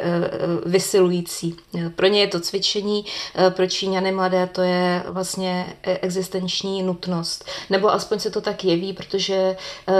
vysilující. 0.66 1.56
Pro 1.94 2.06
ně 2.06 2.20
je 2.20 2.26
to 2.26 2.40
cvičení, 2.40 3.04
pro 3.50 3.66
Číňany 3.66 4.12
mladé 4.12 4.46
to 4.46 4.62
je 4.62 5.02
vlastně 5.08 5.76
existenční 5.82 6.82
nutnost. 6.82 7.44
Nebo 7.70 7.92
aspoň 7.92 8.18
se 8.18 8.30
to 8.30 8.40
tak 8.40 8.64
jeví, 8.64 8.92
protože 8.92 9.56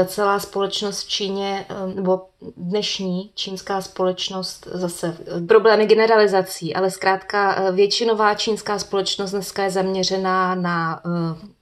celá 0.06 0.40
společnost 0.40 1.02
v 1.02 1.08
Číně, 1.08 1.66
nebo 1.94 2.20
dnešní 2.56 3.30
čínská 3.34 3.80
společnost 3.80 4.68
zase 4.72 5.16
problémy 5.48 5.86
generalizací, 5.86 6.74
ale 6.74 6.90
zkrátka 6.90 7.70
většinová 7.70 8.34
čínská 8.34 8.78
společnost 8.78 9.30
dneska 9.30 9.64
je 9.64 9.70
zaměřená 9.70 10.54
na 10.54 11.04
uh, 11.04 11.12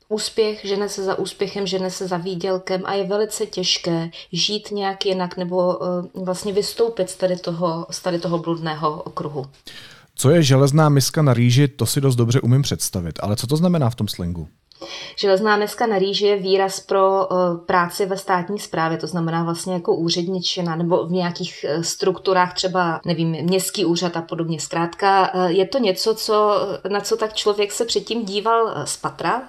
úspěch, 0.08 0.64
žene 0.64 0.88
se 0.88 1.04
za 1.04 1.18
úspěchem, 1.18 1.66
žene 1.66 1.90
se 1.90 2.08
za 2.08 2.16
výdělkem 2.16 2.82
a 2.84 2.94
je 2.94 3.04
velice 3.04 3.46
těžké 3.46 4.10
žít 4.32 4.70
nějak 4.70 5.06
jinak 5.06 5.36
nebo 5.36 5.76
uh, 5.76 6.24
vlastně 6.24 6.52
vystoupit 6.52 7.10
z 7.10 7.16
tady 7.16 7.36
toho, 7.36 7.86
z 7.90 8.02
tady 8.02 8.18
toho 8.18 8.38
bludného 8.38 9.02
okruhu. 9.02 9.46
Co 10.14 10.30
je 10.30 10.42
železná 10.42 10.88
miska 10.88 11.22
na 11.22 11.34
rýži, 11.34 11.68
to 11.68 11.86
si 11.86 12.00
dost 12.00 12.16
dobře 12.16 12.40
umím 12.40 12.62
představit, 12.62 13.18
ale 13.22 13.36
co 13.36 13.46
to 13.46 13.56
znamená 13.56 13.90
v 13.90 13.94
tom 13.94 14.08
slangu? 14.08 14.48
Železná 15.16 15.56
dneska 15.56 15.86
na 15.86 15.98
rýži 15.98 16.26
je 16.26 16.36
výraz 16.36 16.80
pro 16.80 17.26
uh, 17.26 17.58
práci 17.66 18.06
ve 18.06 18.16
státní 18.16 18.58
správě, 18.58 18.98
to 18.98 19.06
znamená 19.06 19.44
vlastně 19.44 19.74
jako 19.74 19.94
úředničina 19.94 20.76
nebo 20.76 21.06
v 21.06 21.12
nějakých 21.12 21.66
uh, 21.76 21.82
strukturách, 21.82 22.54
třeba, 22.54 23.00
nevím, 23.04 23.28
městský 23.28 23.84
úřad 23.84 24.16
a 24.16 24.22
podobně. 24.22 24.60
Zkrátka, 24.60 25.34
uh, 25.34 25.46
je 25.46 25.66
to 25.66 25.78
něco, 25.78 26.14
co, 26.14 26.54
na 26.88 27.00
co 27.00 27.16
tak 27.16 27.34
člověk 27.34 27.72
se 27.72 27.84
předtím 27.84 28.24
díval 28.24 28.74
z 28.84 28.96
patra 28.96 29.42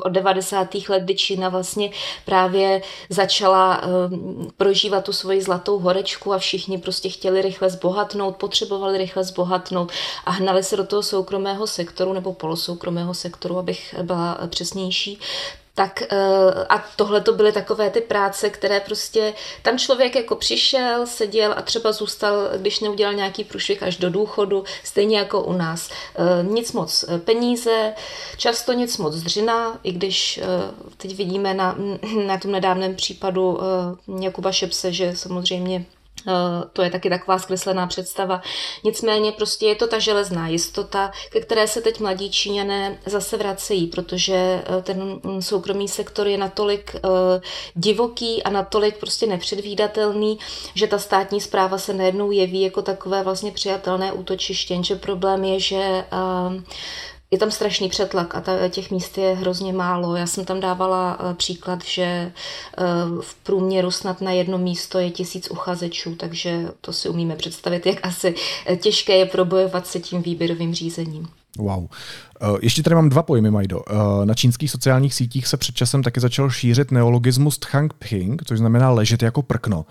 od 0.00 0.12
90. 0.12 0.74
let, 0.88 1.02
kdy 1.02 1.14
Čína 1.14 1.48
vlastně 1.48 1.90
právě 2.24 2.82
začala 3.10 3.80
prožívat 4.56 5.04
tu 5.04 5.12
svoji 5.12 5.42
zlatou 5.42 5.78
horečku 5.78 6.32
a 6.32 6.38
všichni 6.38 6.78
prostě 6.78 7.08
chtěli 7.08 7.42
rychle 7.42 7.70
zbohatnout, 7.70 8.36
potřebovali 8.36 8.98
rychle 8.98 9.24
zbohatnout 9.24 9.92
a 10.24 10.30
hnali 10.30 10.62
se 10.62 10.76
do 10.76 10.84
toho 10.84 11.02
soukromého 11.02 11.66
sektoru 11.66 12.12
nebo 12.12 12.32
polosoukromého 12.32 13.14
sektoru, 13.14 13.58
abych 13.58 13.94
byla 14.02 14.38
přesnější, 14.48 15.18
tak 15.78 16.02
eh, 16.02 16.16
a 16.68 16.84
tohle 16.96 17.20
to 17.20 17.32
byly 17.32 17.52
takové 17.52 17.90
ty 17.90 18.00
práce, 18.00 18.50
které 18.50 18.80
prostě 18.80 19.34
tam 19.62 19.78
člověk 19.78 20.16
jako 20.16 20.36
přišel, 20.36 21.06
seděl 21.06 21.54
a 21.56 21.62
třeba 21.62 21.92
zůstal, 21.92 22.34
když 22.56 22.80
neudělal 22.80 23.14
nějaký 23.14 23.44
průšvih 23.44 23.82
až 23.82 23.96
do 23.96 24.10
důchodu, 24.10 24.64
stejně 24.84 25.18
jako 25.18 25.42
u 25.42 25.52
nás. 25.52 25.90
Eh, 25.90 26.42
nic 26.42 26.72
moc 26.72 27.04
peníze, 27.24 27.94
často 28.36 28.72
nic 28.72 28.98
moc 28.98 29.14
dřina, 29.14 29.78
i 29.82 29.92
když 29.92 30.38
eh, 30.38 30.46
teď 30.96 31.16
vidíme 31.16 31.54
na, 31.54 31.76
na 32.26 32.38
tom 32.38 32.52
nedávném 32.52 32.94
případu 32.94 33.58
Jakuba 34.20 34.52
Šepse, 34.52 34.92
že 34.92 35.16
samozřejmě 35.16 35.84
Eh, 35.84 35.97
to 36.72 36.82
je 36.82 36.90
taky 36.90 37.10
taková 37.10 37.38
zkreslená 37.38 37.86
představa. 37.86 38.42
Nicméně 38.84 39.32
prostě 39.32 39.66
je 39.66 39.74
to 39.74 39.86
ta 39.86 39.98
železná 39.98 40.48
jistota, 40.48 41.12
ke 41.30 41.40
které 41.40 41.68
se 41.68 41.80
teď 41.80 42.00
mladí 42.00 42.30
Číňané 42.30 42.98
zase 43.06 43.36
vracejí, 43.36 43.86
protože 43.86 44.34
eh, 44.34 44.82
ten 44.82 45.20
soukromý 45.40 45.88
sektor 45.88 46.28
je 46.28 46.38
natolik 46.38 46.96
eh, 46.96 47.40
divoký 47.74 48.42
a 48.42 48.50
natolik 48.50 48.98
prostě 48.98 49.26
nepředvídatelný, 49.26 50.38
že 50.74 50.86
ta 50.86 50.98
státní 50.98 51.40
zpráva 51.40 51.78
se 51.78 51.94
najednou 51.94 52.30
jeví 52.30 52.60
jako 52.60 52.82
takové 52.82 53.22
vlastně 53.22 53.52
přijatelné 53.52 54.12
útočiště. 54.12 54.74
Jenže 54.74 54.96
problém 54.96 55.44
je, 55.44 55.60
že 55.60 56.04
je 57.30 57.38
tam 57.38 57.50
strašný 57.50 57.88
přetlak 57.88 58.34
a 58.34 58.40
ta, 58.40 58.68
těch 58.68 58.90
míst 58.90 59.18
je 59.18 59.34
hrozně 59.34 59.72
málo. 59.72 60.16
Já 60.16 60.26
jsem 60.26 60.44
tam 60.44 60.60
dávala 60.60 61.20
uh, 61.20 61.34
příklad, 61.34 61.84
že 61.84 62.32
uh, 62.78 63.22
v 63.22 63.34
průměru 63.34 63.90
snad 63.90 64.20
na 64.20 64.30
jedno 64.30 64.58
místo 64.58 64.98
je 64.98 65.10
tisíc 65.10 65.50
uchazečů, 65.50 66.14
takže 66.14 66.68
to 66.80 66.92
si 66.92 67.08
umíme 67.08 67.36
představit, 67.36 67.86
jak 67.86 68.06
asi 68.06 68.34
eh, 68.66 68.76
těžké 68.76 69.16
je 69.16 69.26
probojovat 69.26 69.86
se 69.86 70.00
tím 70.00 70.22
výběrovým 70.22 70.74
řízením. 70.74 71.28
Wow. 71.58 71.86
Ještě 72.62 72.82
tady 72.82 72.94
mám 72.94 73.08
dva 73.08 73.22
pojmy, 73.22 73.50
Majdo. 73.50 73.82
Na 74.24 74.34
čínských 74.34 74.70
sociálních 74.70 75.14
sítích 75.14 75.46
se 75.46 75.56
před 75.56 75.74
časem 75.74 76.02
taky 76.02 76.20
začal 76.20 76.50
šířit 76.50 76.90
neologismus 76.90 77.58
Tchang 77.58 77.92
Ping, 77.94 78.42
což 78.44 78.58
znamená 78.58 78.90
ležet 78.90 79.22
jako 79.22 79.42
prkno. 79.42 79.86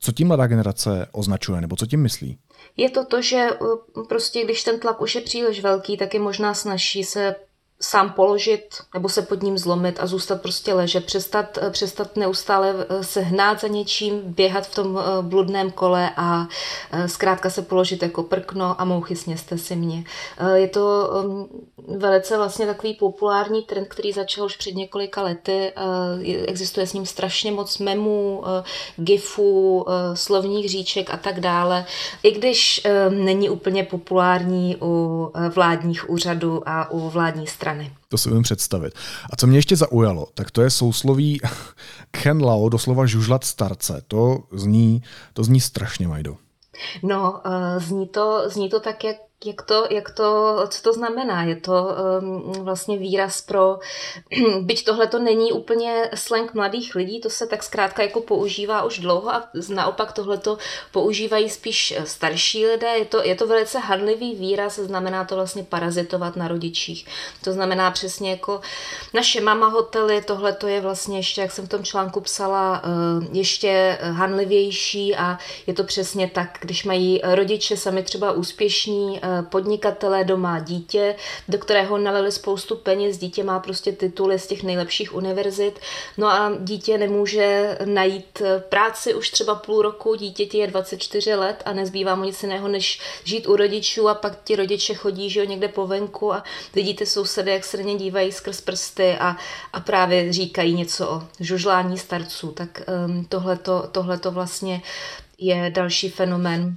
Co 0.00 0.12
tím 0.12 0.28
mladá 0.28 0.46
generace 0.46 1.08
označuje, 1.12 1.60
nebo 1.60 1.76
co 1.76 1.86
tím 1.86 2.02
myslí? 2.02 2.38
Je 2.76 2.90
to 2.90 3.04
to, 3.04 3.22
že 3.22 3.48
uh, 3.60 4.06
prostě 4.08 4.44
když 4.44 4.64
ten 4.64 4.80
tlak 4.80 5.00
už 5.00 5.14
je 5.14 5.20
příliš 5.20 5.62
velký, 5.62 5.96
tak 5.96 6.14
je 6.14 6.20
možná 6.20 6.54
snaží 6.54 7.04
se 7.04 7.34
sám 7.80 8.10
položit 8.12 8.76
nebo 8.94 9.08
se 9.08 9.22
pod 9.22 9.42
ním 9.42 9.58
zlomit 9.58 10.00
a 10.00 10.06
zůstat 10.06 10.42
prostě 10.42 10.74
ležet, 10.74 11.04
přestat, 11.04 11.58
přestat 11.70 12.16
neustále 12.16 12.74
se 13.00 13.20
hnát 13.20 13.60
za 13.60 13.68
něčím, 13.68 14.20
běhat 14.24 14.66
v 14.66 14.74
tom 14.74 15.00
bludném 15.22 15.70
kole 15.70 16.10
a 16.16 16.46
zkrátka 17.06 17.50
se 17.50 17.62
položit 17.62 18.02
jako 18.02 18.22
prkno 18.22 18.80
a 18.80 18.84
mouchy 18.84 19.16
sněste 19.16 19.58
si 19.58 19.76
mě. 19.76 20.04
Je 20.54 20.68
to 20.68 21.10
um, 21.24 21.48
velice 21.98 22.36
vlastně 22.36 22.66
takový 22.66 22.94
populární 22.94 23.62
trend, 23.62 23.88
který 23.88 24.12
začal 24.12 24.44
už 24.44 24.56
před 24.56 24.74
několika 24.74 25.22
lety. 25.22 25.72
Existuje 26.46 26.86
s 26.86 26.92
ním 26.92 27.06
strašně 27.06 27.52
moc 27.52 27.78
memů, 27.78 28.44
gifů, 28.96 29.86
slovních 30.14 30.68
říček 30.68 31.10
a 31.10 31.16
tak 31.16 31.40
dále. 31.40 31.84
I 32.22 32.30
když 32.30 32.86
není 33.08 33.50
úplně 33.50 33.84
populární 33.84 34.76
u 34.82 35.32
vládních 35.54 36.10
úřadů 36.10 36.62
a 36.66 36.90
u 36.90 37.08
vládní 37.08 37.46
strany. 37.68 37.96
To 38.08 38.18
si 38.18 38.30
umím 38.30 38.42
představit. 38.42 38.94
A 39.30 39.36
co 39.36 39.46
mě 39.46 39.58
ještě 39.58 39.76
zaujalo, 39.76 40.26
tak 40.34 40.50
to 40.50 40.62
je 40.62 40.70
sousloví 40.70 41.40
Ken 42.10 42.44
Lao, 42.44 42.68
doslova 42.68 43.06
žužlat 43.06 43.44
starce. 43.44 44.02
To 44.08 44.38
zní, 44.52 45.02
to 45.32 45.44
zní 45.44 45.60
strašně, 45.60 46.08
Majdo. 46.08 46.36
No, 47.02 47.42
uh, 47.46 47.82
zní 47.82 48.08
to, 48.08 48.50
zní 48.50 48.68
to 48.68 48.80
tak, 48.80 49.04
jak 49.04 49.16
jak 49.44 49.62
to, 49.62 49.86
jak 49.90 50.10
to, 50.10 50.56
co 50.68 50.82
to 50.82 50.92
znamená? 50.92 51.42
Je 51.42 51.56
to 51.56 51.88
um, 52.20 52.52
vlastně 52.52 52.98
výraz 52.98 53.42
pro, 53.42 53.78
byť 54.60 54.84
tohle 54.84 55.06
to 55.06 55.18
není 55.18 55.52
úplně 55.52 56.10
slang 56.14 56.54
mladých 56.54 56.94
lidí, 56.94 57.20
to 57.20 57.30
se 57.30 57.46
tak 57.46 57.62
zkrátka 57.62 58.02
jako 58.02 58.20
používá 58.20 58.82
už 58.82 58.98
dlouho 58.98 59.30
a 59.30 59.48
naopak 59.74 60.12
tohle 60.12 60.38
to 60.38 60.58
používají 60.92 61.50
spíš 61.50 61.94
starší 62.04 62.66
lidé. 62.66 62.86
Je 62.86 63.04
to, 63.04 63.22
je 63.22 63.34
to 63.34 63.46
velice 63.46 63.78
hadlivý 63.78 64.34
výraz, 64.34 64.78
znamená 64.78 65.24
to 65.24 65.34
vlastně 65.34 65.62
parazitovat 65.62 66.36
na 66.36 66.48
rodičích. 66.48 67.06
To 67.44 67.52
znamená 67.52 67.90
přesně 67.90 68.30
jako 68.30 68.60
naše 69.14 69.40
mama 69.40 69.68
hotely, 69.68 70.22
tohle 70.22 70.52
to 70.52 70.68
je 70.68 70.80
vlastně 70.80 71.18
ještě, 71.18 71.40
jak 71.40 71.52
jsem 71.52 71.66
v 71.66 71.68
tom 71.68 71.84
článku 71.84 72.20
psala, 72.20 72.82
uh, 72.84 73.36
ještě 73.36 73.98
hanlivější 74.02 75.16
a 75.16 75.38
je 75.66 75.74
to 75.74 75.84
přesně 75.84 76.30
tak, 76.30 76.58
když 76.60 76.84
mají 76.84 77.20
rodiče 77.24 77.76
sami 77.76 78.02
třeba 78.02 78.32
úspěšní, 78.32 79.20
Eh, 79.27 79.27
podnikatelé 79.50 80.24
doma 80.24 80.58
dítě, 80.58 81.14
do 81.48 81.58
kterého 81.58 81.98
nalili 81.98 82.32
spoustu 82.32 82.76
peněz, 82.76 83.18
dítě 83.18 83.44
má 83.44 83.60
prostě 83.60 83.92
tituly 83.92 84.38
z 84.38 84.46
těch 84.46 84.62
nejlepších 84.62 85.14
univerzit, 85.14 85.80
no 86.16 86.26
a 86.26 86.52
dítě 86.60 86.98
nemůže 86.98 87.78
najít 87.84 88.42
eh, 88.44 88.60
práci 88.68 89.14
už 89.14 89.30
třeba 89.30 89.54
půl 89.54 89.82
roku, 89.82 90.14
dítěti 90.14 90.58
je 90.58 90.66
24 90.66 91.34
let 91.34 91.62
a 91.64 91.72
nezbývá 91.72 92.14
mu 92.14 92.24
nic 92.24 92.42
jiného, 92.42 92.68
než 92.68 93.00
žít 93.24 93.46
u 93.46 93.56
rodičů 93.56 94.08
a 94.08 94.14
pak 94.14 94.44
ti 94.44 94.56
rodiče 94.56 94.94
chodí 94.94 95.28
že 95.30 95.40
jo, 95.40 95.46
někde 95.46 95.68
po 95.68 95.86
venku 95.86 96.32
a 96.32 96.44
vidíte 96.74 97.06
sousedy, 97.06 97.50
jak 97.50 97.64
se 97.64 97.76
na 97.76 97.82
ně 97.82 97.94
dívají 97.94 98.32
skrz 98.32 98.60
prsty 98.60 99.16
a, 99.20 99.36
a 99.72 99.80
právě 99.80 100.32
říkají 100.32 100.74
něco 100.74 101.10
o 101.10 101.22
žužlání 101.40 101.98
starců. 101.98 102.52
Tak 102.52 102.82
um, 103.06 103.24
tohleto, 103.24 103.88
tohleto 103.92 104.30
vlastně 104.30 104.82
je 105.38 105.70
další 105.74 106.10
fenomén 106.10 106.76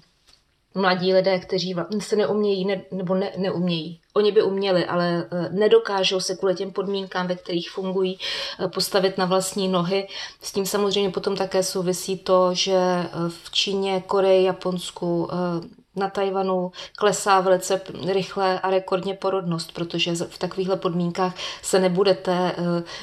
mladí 0.76 1.14
lidé, 1.14 1.40
kteří 1.40 1.76
se 2.00 2.16
neumějí 2.16 2.66
ne, 2.66 2.82
nebo 2.92 3.16
ne, 3.16 3.32
neumějí. 3.38 4.00
Oni 4.14 4.32
by 4.32 4.44
uměli, 4.44 4.86
ale 4.86 5.28
eh, 5.32 5.50
nedokážou 5.52 6.20
se 6.20 6.36
kvůli 6.36 6.56
těm 6.56 6.72
podmínkám, 6.72 7.28
ve 7.28 7.36
kterých 7.36 7.72
fungují, 7.72 8.20
eh, 8.60 8.68
postavit 8.68 9.18
na 9.18 9.26
vlastní 9.26 9.68
nohy. 9.68 10.08
S 10.42 10.52
tím 10.52 10.66
samozřejmě 10.66 11.10
potom 11.10 11.36
také 11.36 11.64
souvisí 11.64 12.18
to, 12.18 12.54
že 12.54 12.76
eh, 12.76 13.10
v 13.28 13.52
Číně, 13.52 14.04
Koreji, 14.08 14.44
Japonsku, 14.46 15.30
na 15.96 16.10
Tajvanu 16.10 16.72
klesá 16.98 17.40
velice 17.40 17.82
rychle 18.06 18.60
a 18.60 18.70
rekordně 18.70 19.14
porodnost, 19.14 19.74
protože 19.74 20.16
v 20.16 20.38
takovýchhle 20.38 20.76
podmínkách 20.76 21.36
se 21.62 21.80
nebudete 21.80 22.56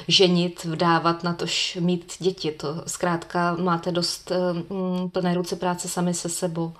ženit, 0.07 0.63
vdávat 0.65 1.23
na 1.23 1.33
tož 1.33 1.77
mít 1.81 2.13
děti. 2.19 2.51
To 2.51 2.83
zkrátka 2.87 3.55
máte 3.59 3.91
dost 3.91 4.31
plné 5.11 5.33
ruce 5.33 5.55
práce 5.55 5.87
sami 5.87 6.13
se 6.13 6.29
sebou. 6.29 6.73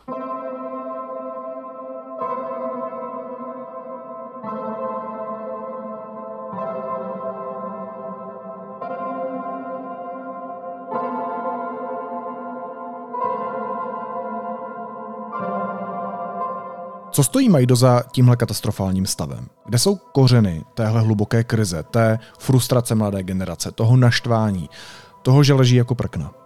Co 17.12 17.24
stojí 17.24 17.50
Majdo 17.50 17.76
za 17.76 18.04
tímhle 18.12 18.36
katastrofálním 18.36 19.06
stavem? 19.06 19.48
Kde 19.66 19.80
jsou 19.80 19.96
kořeny 19.96 20.64
téhle 20.74 21.02
hluboké 21.02 21.44
krize, 21.44 21.84
té 21.84 22.20
frustrace 22.40 22.96
mladé 22.96 23.24
generace, 23.24 23.72
toho 23.72 23.98
naštvání, 23.98 24.70
toho, 25.22 25.44
že 25.44 25.54
leží 25.54 25.76
jako 25.76 25.96
prkna? 25.96 26.39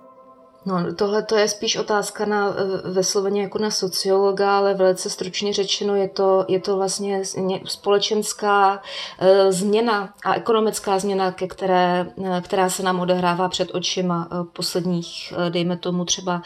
No, 0.65 0.93
tohle 0.93 1.23
to 1.23 1.36
je 1.36 1.47
spíš 1.47 1.76
otázka 1.76 2.26
na 2.26 2.56
vysloveně 2.86 3.41
jako 3.41 3.60
na 3.60 3.71
sociologa, 3.71 4.58
ale 4.58 4.73
velice 4.73 5.10
stručně 5.10 5.54
řečeno 5.54 5.95
je 5.95 6.08
to, 6.08 6.45
je 6.47 6.60
to 6.60 6.78
vlastně 6.78 7.21
společenská 7.65 8.82
e, 9.19 9.52
změna 9.52 10.13
a 10.26 10.34
ekonomická 10.34 10.99
změna, 10.99 11.32
ke 11.32 11.47
které, 11.47 12.08
e, 12.38 12.41
která 12.41 12.69
se 12.69 12.84
nám 12.84 12.99
odehrává 12.99 13.49
před 13.49 13.69
očima 13.73 14.28
e, 14.32 14.43
posledních, 14.54 15.34
dejme 15.49 15.78
tomu 15.78 16.06
třeba 16.06 16.41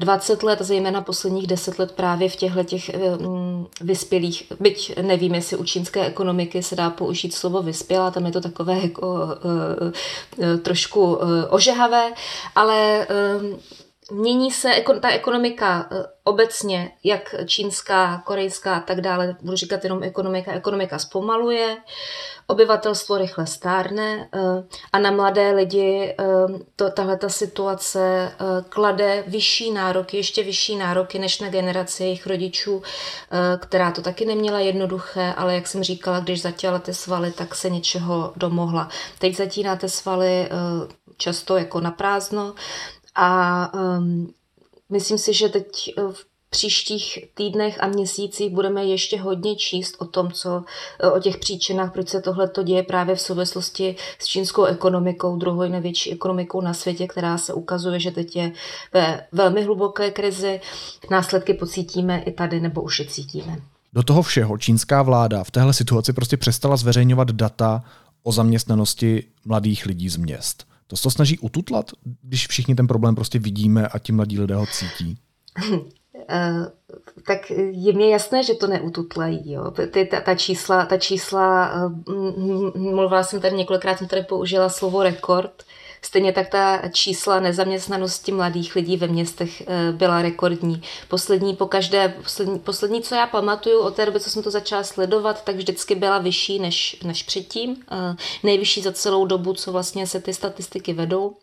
20 0.00 0.42
let, 0.42 0.62
zejména 0.62 1.00
posledních 1.00 1.46
10 1.46 1.78
let 1.78 1.92
právě 1.92 2.28
v 2.28 2.36
těchto 2.36 2.64
těch 2.64 2.90
vyspělých, 3.80 4.52
byť 4.60 5.00
nevím, 5.02 5.34
jestli 5.34 5.56
u 5.56 5.64
čínské 5.64 6.06
ekonomiky 6.06 6.62
se 6.62 6.76
dá 6.76 6.90
použít 6.90 7.34
slovo 7.34 7.62
vyspělá, 7.62 8.10
tam 8.10 8.26
je 8.26 8.32
to 8.32 8.40
takové 8.40 8.78
jako 8.78 9.28
trošku 10.62 11.18
ožehavé, 11.50 12.12
ale 12.54 13.06
Mění 14.10 14.50
se 14.50 14.70
ta 15.00 15.10
ekonomika 15.10 15.88
eh, 15.90 16.04
obecně, 16.24 16.92
jak 17.04 17.34
čínská, 17.46 18.22
korejská 18.24 18.76
a 18.76 18.80
tak 18.80 19.00
dále, 19.00 19.36
budu 19.42 19.56
říkat 19.56 19.84
jenom 19.84 20.02
ekonomika, 20.02 20.52
ekonomika 20.52 20.98
zpomaluje, 20.98 21.76
obyvatelstvo 22.46 23.18
rychle 23.18 23.46
stárne 23.46 24.28
eh, 24.34 24.64
a 24.92 24.98
na 24.98 25.10
mladé 25.10 25.52
lidi 25.52 26.14
eh, 26.18 26.24
to, 26.76 26.90
tahle 26.90 27.16
ta 27.16 27.28
situace 27.28 28.32
klade 28.68 29.24
vyšší 29.26 29.70
nároky, 29.70 30.16
ještě 30.16 30.42
vyšší 30.42 30.76
nároky 30.76 31.18
než 31.18 31.40
na 31.40 31.48
generaci 31.48 32.02
jejich 32.02 32.26
rodičů, 32.26 32.82
která 33.58 33.90
to 33.90 34.02
taky 34.02 34.24
neměla 34.24 34.60
jednoduché, 34.60 35.34
ale 35.36 35.54
jak 35.54 35.66
jsem 35.66 35.82
říkala, 35.82 36.20
když 36.20 36.42
zatěla 36.42 36.82
svaly, 36.92 37.32
tak 37.32 37.54
se 37.54 37.70
něčeho 37.70 38.32
domohla. 38.36 38.88
Teď 39.18 39.36
zatínáte 39.36 39.88
svaly 39.88 40.48
často 41.16 41.56
jako 41.56 41.80
na 41.80 41.90
prázdno 41.90 42.54
a 43.14 43.70
um, 43.74 44.34
myslím 44.88 45.18
si, 45.18 45.34
že 45.34 45.48
teď 45.48 45.94
uh, 45.98 46.12
v 46.12 46.26
příštích 46.50 47.18
týdnech 47.34 47.82
a 47.82 47.88
měsících 47.88 48.50
budeme 48.50 48.84
ještě 48.84 49.20
hodně 49.20 49.56
číst 49.56 49.96
o 49.98 50.04
tom, 50.04 50.32
co 50.32 50.64
uh, 51.04 51.16
o 51.16 51.20
těch 51.20 51.36
příčinách, 51.36 51.92
proč 51.92 52.08
se 52.08 52.20
tohle 52.20 52.48
to 52.48 52.62
děje 52.62 52.82
právě 52.82 53.14
v 53.14 53.20
souvislosti 53.20 53.96
s 54.18 54.26
čínskou 54.26 54.64
ekonomikou, 54.64 55.36
druhou 55.36 55.62
největší 55.62 56.12
ekonomikou 56.12 56.60
na 56.60 56.74
světě, 56.74 57.06
která 57.06 57.38
se 57.38 57.54
ukazuje, 57.54 58.00
že 58.00 58.10
teď 58.10 58.36
je 58.36 58.52
ve 58.92 59.26
velmi 59.32 59.62
hluboké 59.62 60.10
krizi. 60.10 60.60
Následky 61.10 61.54
pocítíme 61.54 62.22
i 62.22 62.32
tady, 62.32 62.60
nebo 62.60 62.82
už 62.82 62.98
je 62.98 63.06
cítíme. 63.06 63.58
Do 63.92 64.02
toho 64.02 64.22
všeho 64.22 64.58
čínská 64.58 65.02
vláda 65.02 65.44
v 65.44 65.50
téhle 65.50 65.72
situaci 65.72 66.12
prostě 66.12 66.36
přestala 66.36 66.76
zveřejňovat 66.76 67.30
data 67.30 67.84
o 68.22 68.32
zaměstnanosti 68.32 69.24
mladých 69.44 69.86
lidí 69.86 70.08
z 70.08 70.16
měst. 70.16 70.71
To 70.86 70.96
se 70.96 71.02
to 71.02 71.10
snaží 71.10 71.38
ututlat, 71.38 71.90
když 72.22 72.48
všichni 72.48 72.74
ten 72.74 72.86
problém 72.86 73.14
prostě 73.14 73.38
vidíme 73.38 73.88
a 73.88 73.98
ti 73.98 74.12
mladí 74.12 74.40
lidé 74.40 74.54
ho 74.54 74.66
cítí? 74.66 75.18
Uh, 75.68 75.76
tak 77.26 77.50
je 77.70 77.92
mi 77.92 78.10
jasné, 78.10 78.42
že 78.42 78.54
to 78.54 78.66
neututlají. 78.66 79.52
Jo. 79.52 79.70
Ty, 79.70 80.06
ta, 80.06 80.20
ta, 80.20 80.34
čísla, 80.34 80.86
ta 80.86 80.98
čísla, 80.98 81.72
uh, 82.06 82.76
mluvila 82.76 83.22
jsem 83.22 83.40
tady 83.40 83.56
několikrát, 83.56 83.98
jsem 83.98 84.08
tady 84.08 84.22
použila 84.22 84.68
slovo 84.68 85.02
rekord, 85.02 85.62
Stejně 86.04 86.32
tak 86.32 86.48
ta 86.48 86.88
čísla 86.88 87.40
nezaměstnanosti 87.40 88.32
mladých 88.32 88.74
lidí 88.74 88.96
ve 88.96 89.06
městech 89.06 89.60
eh, 89.60 89.92
byla 89.92 90.22
rekordní. 90.22 90.82
Poslední, 91.08 91.56
po 91.56 91.66
každé, 91.66 92.08
poslední, 92.08 92.58
poslední, 92.58 93.02
co 93.02 93.14
já 93.14 93.26
pamatuju 93.26 93.80
od 93.80 93.96
té 93.96 94.06
doby, 94.06 94.20
co 94.20 94.30
jsem 94.30 94.42
to 94.42 94.50
začala 94.50 94.84
sledovat, 94.84 95.44
tak 95.44 95.56
vždycky 95.56 95.94
byla 95.94 96.18
vyšší 96.18 96.58
než, 96.58 96.96
než 97.04 97.22
předtím. 97.22 97.76
Eh, 97.90 98.16
nejvyšší 98.42 98.82
za 98.82 98.92
celou 98.92 99.26
dobu, 99.26 99.54
co 99.54 99.72
vlastně 99.72 100.06
se 100.06 100.20
ty 100.20 100.34
statistiky 100.34 100.92
vedou. 100.92 101.36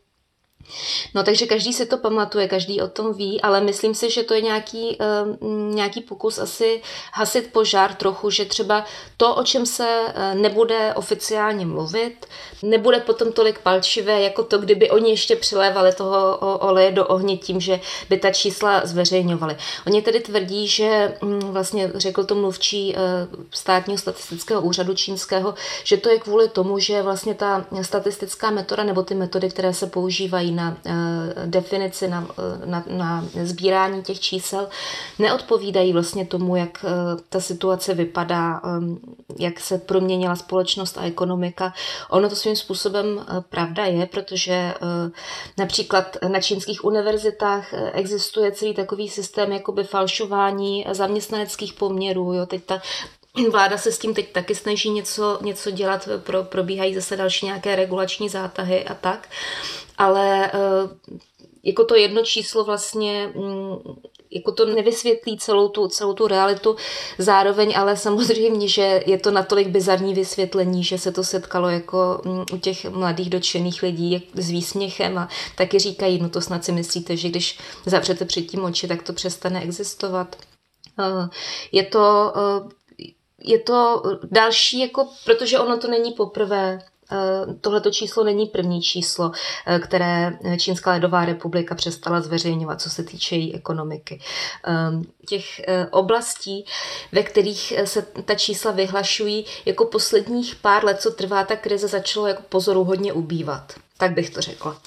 No 1.15 1.23
takže 1.23 1.45
každý 1.45 1.73
si 1.73 1.85
to 1.85 1.97
pamatuje, 1.97 2.47
každý 2.47 2.81
o 2.81 2.87
tom 2.87 3.13
ví, 3.13 3.41
ale 3.41 3.61
myslím 3.61 3.95
si, 3.95 4.09
že 4.09 4.23
to 4.23 4.33
je 4.33 4.41
nějaký, 4.41 4.97
uh, 5.41 5.73
nějaký 5.75 6.01
pokus 6.01 6.39
asi 6.39 6.81
hasit 7.13 7.53
požár 7.53 7.93
trochu, 7.93 8.29
že 8.29 8.45
třeba 8.45 8.85
to, 9.17 9.35
o 9.35 9.43
čem 9.43 9.65
se 9.65 9.99
uh, 9.99 10.41
nebude 10.41 10.93
oficiálně 10.93 11.65
mluvit, 11.65 12.25
nebude 12.63 12.99
potom 12.99 13.31
tolik 13.31 13.59
palčivé, 13.59 14.21
jako 14.21 14.43
to, 14.43 14.57
kdyby 14.57 14.89
oni 14.89 15.09
ještě 15.09 15.35
přilévali 15.35 15.93
toho 15.93 16.37
oleje 16.37 16.91
do 16.91 17.07
ohně 17.07 17.37
tím, 17.37 17.59
že 17.59 17.79
by 18.09 18.17
ta 18.17 18.31
čísla 18.31 18.81
zveřejňovali. 18.85 19.55
Oni 19.87 20.01
tedy 20.01 20.19
tvrdí, 20.19 20.67
že 20.67 21.17
um, 21.21 21.39
vlastně 21.39 21.91
řekl 21.95 22.23
to 22.23 22.35
mluvčí 22.35 22.95
eh, 22.95 22.99
státního 23.51 23.97
statistického 23.97 24.61
úřadu 24.61 24.93
čínského, 24.93 25.53
že 25.83 25.97
to 25.97 26.09
je 26.09 26.19
kvůli 26.19 26.49
tomu, 26.49 26.79
že 26.79 27.01
vlastně 27.01 27.33
ta 27.33 27.65
statistická 27.81 28.51
metoda 28.51 28.83
nebo 28.83 29.03
ty 29.03 29.15
metody, 29.15 29.49
které 29.49 29.73
se 29.73 29.87
používají 29.87 30.48
na 30.51 30.77
eh, 30.85 30.93
definici, 31.45 32.07
na, 32.07 32.27
na, 32.65 32.83
na 32.87 33.25
sbírání 33.43 34.03
těch 34.03 34.19
čísel, 34.19 34.67
neodpovídají 35.19 35.93
vlastně 35.93 36.25
tomu, 36.25 36.55
jak 36.55 36.85
ta 37.29 37.39
situace 37.39 37.93
vypadá, 37.93 38.61
jak 39.39 39.59
se 39.59 39.77
proměnila 39.77 40.35
společnost 40.35 40.97
a 40.97 41.03
ekonomika. 41.03 41.73
Ono 42.09 42.29
to 42.29 42.35
svým 42.35 42.55
způsobem 42.55 43.25
pravda 43.49 43.85
je, 43.85 44.05
protože 44.05 44.73
například 45.57 46.17
na 46.27 46.41
čínských 46.41 46.85
univerzitách 46.85 47.73
existuje 47.93 48.51
celý 48.51 48.73
takový 48.73 49.09
systém 49.09 49.51
jakoby 49.51 49.83
falšování 49.83 50.85
zaměstnaneckých 50.91 51.73
poměrů. 51.73 52.33
Jo. 52.33 52.45
Teď 52.45 52.63
ta 52.65 52.81
Vláda 53.51 53.77
se 53.77 53.91
s 53.91 53.99
tím 53.99 54.13
teď 54.13 54.31
taky 54.31 54.55
snaží 54.55 54.89
něco, 54.89 55.39
něco 55.41 55.71
dělat, 55.71 56.09
pro, 56.23 56.43
probíhají 56.43 56.95
zase 56.95 57.17
další 57.17 57.45
nějaké 57.45 57.75
regulační 57.75 58.29
zátahy 58.29 58.83
a 58.83 58.93
tak, 58.93 59.29
ale 59.97 60.51
eh, 60.53 61.19
jako 61.63 61.85
to 61.85 61.95
jedno 61.95 62.21
číslo 62.23 62.63
vlastně 62.63 63.31
mm, 63.35 63.75
jako 64.31 64.51
to 64.51 64.65
nevysvětlí 64.65 65.37
celou 65.37 65.69
tu, 65.69 65.87
celou 65.87 66.13
tu 66.13 66.27
realitu. 66.27 66.75
Zároveň 67.17 67.73
ale 67.77 67.97
samozřejmě, 67.97 68.67
že 68.67 69.03
je 69.05 69.17
to 69.17 69.31
natolik 69.31 69.67
bizarní 69.67 70.13
vysvětlení, 70.13 70.83
že 70.83 70.97
se 70.97 71.11
to 71.11 71.23
setkalo 71.23 71.69
jako 71.69 72.21
mm, 72.25 72.45
u 72.53 72.57
těch 72.57 72.85
mladých 72.85 73.29
dotčených 73.29 73.83
lidí 73.83 74.27
s 74.33 74.49
výsměchem 74.49 75.17
a 75.17 75.29
taky 75.55 75.79
říkají, 75.79 76.19
no 76.21 76.29
to 76.29 76.41
snad 76.41 76.65
si 76.65 76.71
myslíte, 76.71 77.17
že 77.17 77.29
když 77.29 77.59
zavřete 77.85 78.25
předtím 78.25 78.63
oči, 78.63 78.87
tak 78.87 79.03
to 79.03 79.13
přestane 79.13 79.61
existovat. 79.61 80.35
Eh, 80.99 81.29
je 81.71 81.83
to, 81.83 82.33
eh, 82.35 82.78
je 83.41 83.59
to 83.59 84.03
další, 84.31 84.79
jako, 84.79 85.07
protože 85.25 85.59
ono 85.59 85.77
to 85.77 85.87
není 85.87 86.11
poprvé, 86.11 86.79
eh, 87.11 87.53
Tohleto 87.61 87.91
číslo 87.91 88.23
není 88.23 88.45
první 88.45 88.81
číslo, 88.81 89.31
které 89.81 90.39
Čínská 90.57 90.91
ledová 90.91 91.25
republika 91.25 91.75
přestala 91.75 92.21
zveřejňovat, 92.21 92.81
co 92.81 92.89
se 92.89 93.03
týče 93.03 93.35
její 93.35 93.55
ekonomiky. 93.55 94.21
Těch 95.27 95.61
oblastí, 95.91 96.65
ve 97.11 97.23
kterých 97.23 97.73
se 97.85 98.01
ta 98.01 98.35
čísla 98.35 98.71
vyhlašují, 98.71 99.45
jako 99.65 99.85
posledních 99.85 100.55
pár 100.55 100.85
let, 100.85 101.01
co 101.01 101.11
trvá 101.11 101.43
ta 101.43 101.55
krize, 101.55 101.87
začalo 101.87 102.27
jako 102.27 102.43
pozoru 102.49 102.83
hodně 102.83 103.13
ubývat. 103.13 103.73
Tak 103.97 104.11
bych 104.11 104.29
to 104.29 104.41
řekla. 104.41 104.77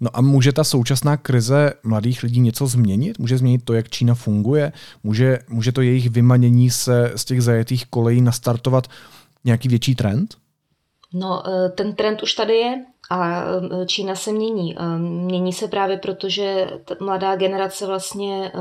No 0.00 0.10
a 0.12 0.20
může 0.20 0.52
ta 0.52 0.64
současná 0.64 1.16
krize 1.16 1.72
mladých 1.82 2.22
lidí 2.22 2.40
něco 2.40 2.66
změnit? 2.66 3.18
Může 3.18 3.38
změnit 3.38 3.64
to, 3.64 3.72
jak 3.72 3.90
Čína 3.90 4.14
funguje? 4.14 4.72
Může, 5.02 5.38
může 5.48 5.72
to 5.72 5.82
jejich 5.82 6.10
vymanění 6.10 6.70
se 6.70 7.12
z 7.16 7.24
těch 7.24 7.42
zajetých 7.42 7.86
kolejí 7.86 8.20
nastartovat 8.20 8.86
nějaký 9.44 9.68
větší 9.68 9.94
trend? 9.94 10.34
No, 11.12 11.42
e, 11.48 11.68
ten 11.68 11.94
trend 11.94 12.22
už 12.22 12.34
tady 12.34 12.54
je 12.54 12.84
a 13.10 13.42
e, 13.42 13.86
Čína 13.86 14.14
se 14.14 14.32
mění. 14.32 14.78
E, 14.78 14.98
mění 14.98 15.52
se 15.52 15.68
právě 15.68 15.96
proto, 15.96 16.28
že 16.28 16.70
mladá 17.00 17.36
generace 17.36 17.86
vlastně 17.86 18.52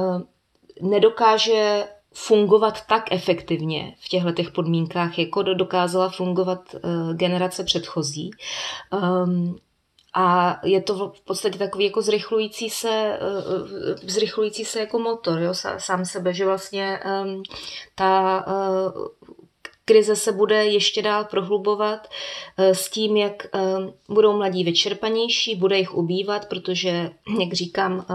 nedokáže 0.82 1.84
fungovat 2.14 2.86
tak 2.88 3.12
efektivně 3.12 3.96
v 4.00 4.10
těchto 4.10 4.32
těch 4.32 4.52
podmínkách, 4.52 5.20
jako 5.20 5.44
dokázala 5.44 6.10
fungovat 6.10 6.76
generace 7.14 7.64
předchozí. 7.64 8.32
Ehm, 10.16 10.24
a 10.24 10.60
je 10.64 10.82
to 10.82 11.10
v 11.10 11.22
podstatě 11.22 11.58
takový 11.58 11.86
jako 11.86 12.02
zrychlující 12.02 12.70
se, 12.70 12.90
eh, 12.90 13.20
eh, 13.92 14.12
zrychlující 14.12 14.66
se 14.66 14.80
jako 14.80 15.00
motor, 15.00 15.40
jo, 15.40 15.54
sám 15.78 16.06
sebe, 16.06 16.34
že 16.34 16.46
vlastně 16.46 17.00
um, 17.24 17.44
ta 17.96 18.46
uh, 18.48 19.08
krize 19.86 20.16
se 20.16 20.32
bude 20.32 20.66
ještě 20.66 21.02
dál 21.02 21.26
prohlubovat 21.26 22.08
s 22.58 22.90
tím, 22.90 23.18
jak 23.18 23.48
budou 24.10 24.38
mladí 24.38 24.64
vyčerpanější, 24.64 25.56
bude 25.56 25.78
jich 25.78 25.94
ubývat, 25.94 26.50
protože, 26.50 27.12
jak 27.40 27.54
říkám, 27.54 28.06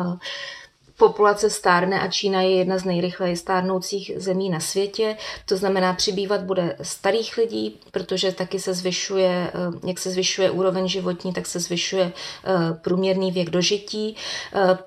populace 0.96 1.50
stárne 1.50 2.00
a 2.00 2.08
Čína 2.08 2.42
je 2.42 2.56
jedna 2.56 2.78
z 2.78 2.84
nejrychleji 2.84 3.36
stárnoucích 3.36 4.10
zemí 4.16 4.50
na 4.50 4.60
světě. 4.60 5.16
To 5.46 5.56
znamená, 5.56 5.92
přibývat 5.92 6.40
bude 6.42 6.76
starých 6.82 7.36
lidí, 7.36 7.80
protože 7.90 8.32
taky 8.32 8.60
se 8.60 8.74
zvyšuje, 8.74 9.50
eh, 9.54 9.88
jak 9.88 9.98
se 9.98 10.10
zvyšuje 10.10 10.50
úroveň 10.50 10.88
životní, 10.88 11.32
tak 11.32 11.46
se 11.46 11.60
zvyšuje 11.60 12.12
eh, 12.12 12.74
průměrný 12.74 13.32
věk 13.32 13.50
dožití 13.50 14.16
eh, 14.54 14.78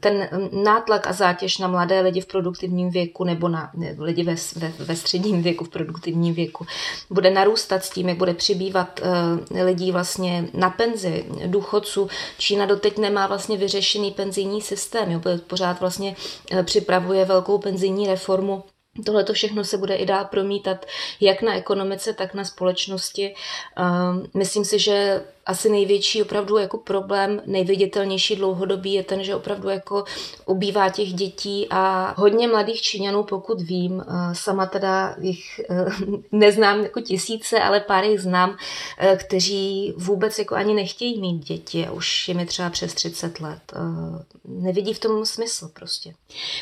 ten 0.00 0.28
nátlak 0.64 1.06
a 1.06 1.12
zátěž 1.12 1.58
na 1.58 1.68
mladé 1.68 2.00
lidi 2.00 2.20
v 2.20 2.26
produktivním 2.26 2.90
věku 2.90 3.24
nebo 3.24 3.48
na 3.48 3.70
lidi 3.98 4.22
ve, 4.22 4.34
ve, 4.56 4.68
ve 4.68 4.96
středním 4.96 5.42
věku, 5.42 5.64
v 5.64 5.68
produktivním 5.68 6.34
věku, 6.34 6.66
bude 7.10 7.30
narůstat 7.30 7.84
s 7.84 7.90
tím, 7.90 8.08
jak 8.08 8.18
bude 8.18 8.34
přibývat 8.34 9.00
uh, 9.00 9.62
lidí 9.62 9.92
vlastně 9.92 10.48
na 10.54 10.70
penzi, 10.70 11.24
důchodců. 11.46 12.08
Čína 12.38 12.66
doteď 12.66 12.98
nemá 12.98 13.26
vlastně 13.26 13.56
vyřešený 13.56 14.10
penzijní 14.10 14.62
systém, 14.62 15.10
jo, 15.10 15.20
pořád 15.46 15.80
vlastně 15.80 16.16
uh, 16.52 16.62
připravuje 16.62 17.24
velkou 17.24 17.58
penzijní 17.58 18.06
reformu 18.06 18.64
Tohle 19.04 19.24
to 19.24 19.32
všechno 19.32 19.64
se 19.64 19.78
bude 19.78 19.94
i 19.94 20.06
dál 20.06 20.24
promítat 20.24 20.86
jak 21.20 21.42
na 21.42 21.54
ekonomice, 21.54 22.12
tak 22.12 22.34
na 22.34 22.44
společnosti. 22.44 23.34
Ehm, 23.76 24.26
myslím 24.34 24.64
si, 24.64 24.78
že 24.78 25.24
asi 25.46 25.70
největší 25.70 26.22
opravdu 26.22 26.56
jako 26.56 26.78
problém, 26.78 27.42
nejviditelnější 27.46 28.36
dlouhodobý 28.36 28.92
je 28.92 29.04
ten, 29.04 29.24
že 29.24 29.36
opravdu 29.36 29.68
jako 29.68 30.04
ubývá 30.46 30.88
těch 30.88 31.12
dětí 31.12 31.66
a 31.70 32.14
hodně 32.16 32.48
mladých 32.48 32.82
Číňanů, 32.82 33.22
pokud 33.22 33.60
vím, 33.60 34.04
eh, 34.08 34.34
sama 34.34 34.66
teda 34.66 35.16
jich 35.20 35.60
eh, 35.70 35.86
neznám 36.32 36.82
jako 36.82 37.00
tisíce, 37.00 37.60
ale 37.60 37.80
pár 37.80 38.04
jich 38.04 38.20
znám, 38.20 38.56
eh, 38.98 39.16
kteří 39.16 39.94
vůbec 39.96 40.38
jako 40.38 40.54
ani 40.54 40.74
nechtějí 40.74 41.20
mít 41.20 41.44
děti 41.44 41.86
už 41.92 42.28
je 42.28 42.34
mi 42.34 42.46
třeba 42.46 42.70
přes 42.70 42.94
30 42.94 43.40
let. 43.40 43.72
Nevidí 44.44 44.94
v 44.94 44.98
tom 44.98 45.26
smysl 45.26 45.70
prostě. 45.72 46.14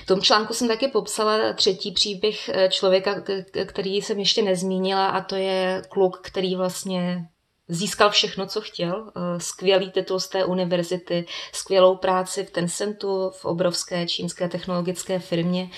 V 0.02 0.06
tom 0.06 0.20
článku 0.20 0.54
jsem 0.54 0.68
taky 0.68 0.88
popsala 0.88 1.52
třetí 1.52 1.92
příběh 1.92 2.50
člověka, 2.70 3.22
který 3.66 3.96
jsem 3.96 4.18
ještě 4.18 4.42
nezmínila 4.42 5.06
a 5.06 5.20
to 5.20 5.36
je 5.36 5.82
kluk, 5.88 6.20
který 6.22 6.56
vlastně 6.56 7.28
získal 7.68 8.10
všechno, 8.10 8.46
co 8.46 8.60
chtěl. 8.60 9.12
Eh, 9.16 9.40
skvělý 9.40 9.90
titul 9.90 10.20
z 10.20 10.28
té 10.28 10.44
univerzity, 10.44 11.26
skvělou 11.52 11.96
práci 11.96 12.44
v 12.44 12.50
Tencentu, 12.50 13.30
v 13.30 13.44
obrovské 13.44 14.06
čínské 14.06 14.48
technologické 14.48 15.18
firmě, 15.18 15.70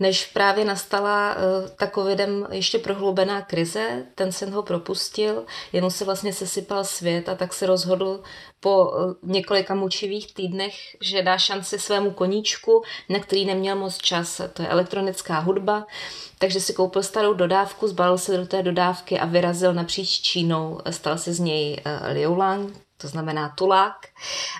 než 0.00 0.26
právě 0.26 0.64
nastala 0.64 1.34
eh, 1.34 1.68
ta 1.68 1.86
covidem 1.86 2.46
ještě 2.50 2.78
prohloubená 2.78 3.42
krize, 3.42 4.06
Tencent 4.14 4.54
ho 4.54 4.62
propustil, 4.62 5.44
jemu 5.72 5.90
se 5.90 6.04
vlastně 6.04 6.32
sesypal 6.32 6.84
svět 6.84 7.28
a 7.28 7.34
tak 7.34 7.52
se 7.52 7.66
rozhodl 7.66 8.22
po 8.60 8.92
eh, 8.94 9.14
několika 9.22 9.74
mučivých 9.74 10.34
týdnech, 10.34 10.74
že 11.00 11.22
dá 11.22 11.38
šanci 11.38 11.78
svému 11.78 12.10
koníčku, 12.10 12.82
na 13.08 13.18
který 13.18 13.44
neměl 13.44 13.76
moc 13.76 13.98
čas. 13.98 14.40
To 14.52 14.62
je 14.62 14.68
elektronická 14.68 15.38
hudba, 15.38 15.86
takže 16.44 16.60
si 16.60 16.72
koupil 16.72 17.02
starou 17.02 17.34
dodávku, 17.34 17.88
zbalil 17.88 18.18
se 18.18 18.36
do 18.36 18.46
té 18.46 18.62
dodávky 18.62 19.20
a 19.20 19.24
vyrazil 19.24 19.74
napříč 19.74 20.20
Čínou. 20.20 20.80
Stal 20.90 21.18
se 21.18 21.32
z 21.32 21.40
něj 21.40 21.80
uh, 21.86 22.12
Liu 22.12 22.34
Lang, 22.34 22.76
to 22.96 23.08
znamená 23.08 23.48
tulák. 23.48 23.96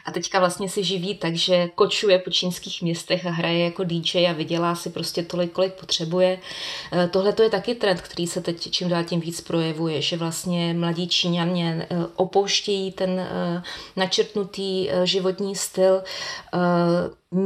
A 0.04 0.10
teďka 0.10 0.38
vlastně 0.38 0.68
si 0.68 0.84
živí 0.84 1.14
tak, 1.14 1.34
že 1.34 1.68
kočuje 1.74 2.18
po 2.18 2.30
čínských 2.30 2.82
městech 2.82 3.26
a 3.26 3.30
hraje 3.30 3.64
jako 3.64 3.84
DJ 3.84 4.28
a 4.28 4.32
vydělá 4.32 4.74
si 4.74 4.90
prostě 4.90 5.22
tolik, 5.22 5.52
kolik 5.52 5.74
potřebuje. 5.74 6.38
Eh, 6.92 7.08
tohle 7.08 7.32
to 7.32 7.42
je 7.42 7.50
taky 7.50 7.74
trend, 7.74 8.00
který 8.00 8.26
se 8.26 8.40
teď 8.40 8.70
čím 8.70 8.88
dál 8.88 9.04
tím 9.04 9.20
víc 9.20 9.40
projevuje, 9.40 10.02
že 10.02 10.16
vlastně 10.16 10.74
mladí 10.74 11.08
Číňané 11.08 11.86
eh, 11.90 11.96
opouštějí 12.16 12.92
ten 12.92 13.20
eh, 13.20 13.62
načrtnutý 13.96 14.88
životní 15.04 15.56
styl, 15.56 16.02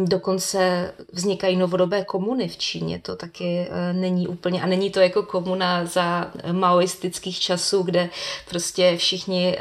Dokonce 0.05 0.93
vznikají 1.13 1.57
novodobé 1.57 2.05
komuny 2.05 2.49
v 2.49 2.57
Číně, 2.57 2.99
to 2.99 3.17
taky 3.17 3.69
není 3.93 4.29
úplně, 4.29 4.63
a 4.63 4.67
není 4.67 4.91
to 4.91 5.01
jako 5.01 5.23
komuna 5.23 5.85
za 5.85 6.31
maoistických 6.53 7.41
časů, 7.41 7.83
kde 7.83 8.11
prostě 8.51 8.97
všichni 8.97 9.59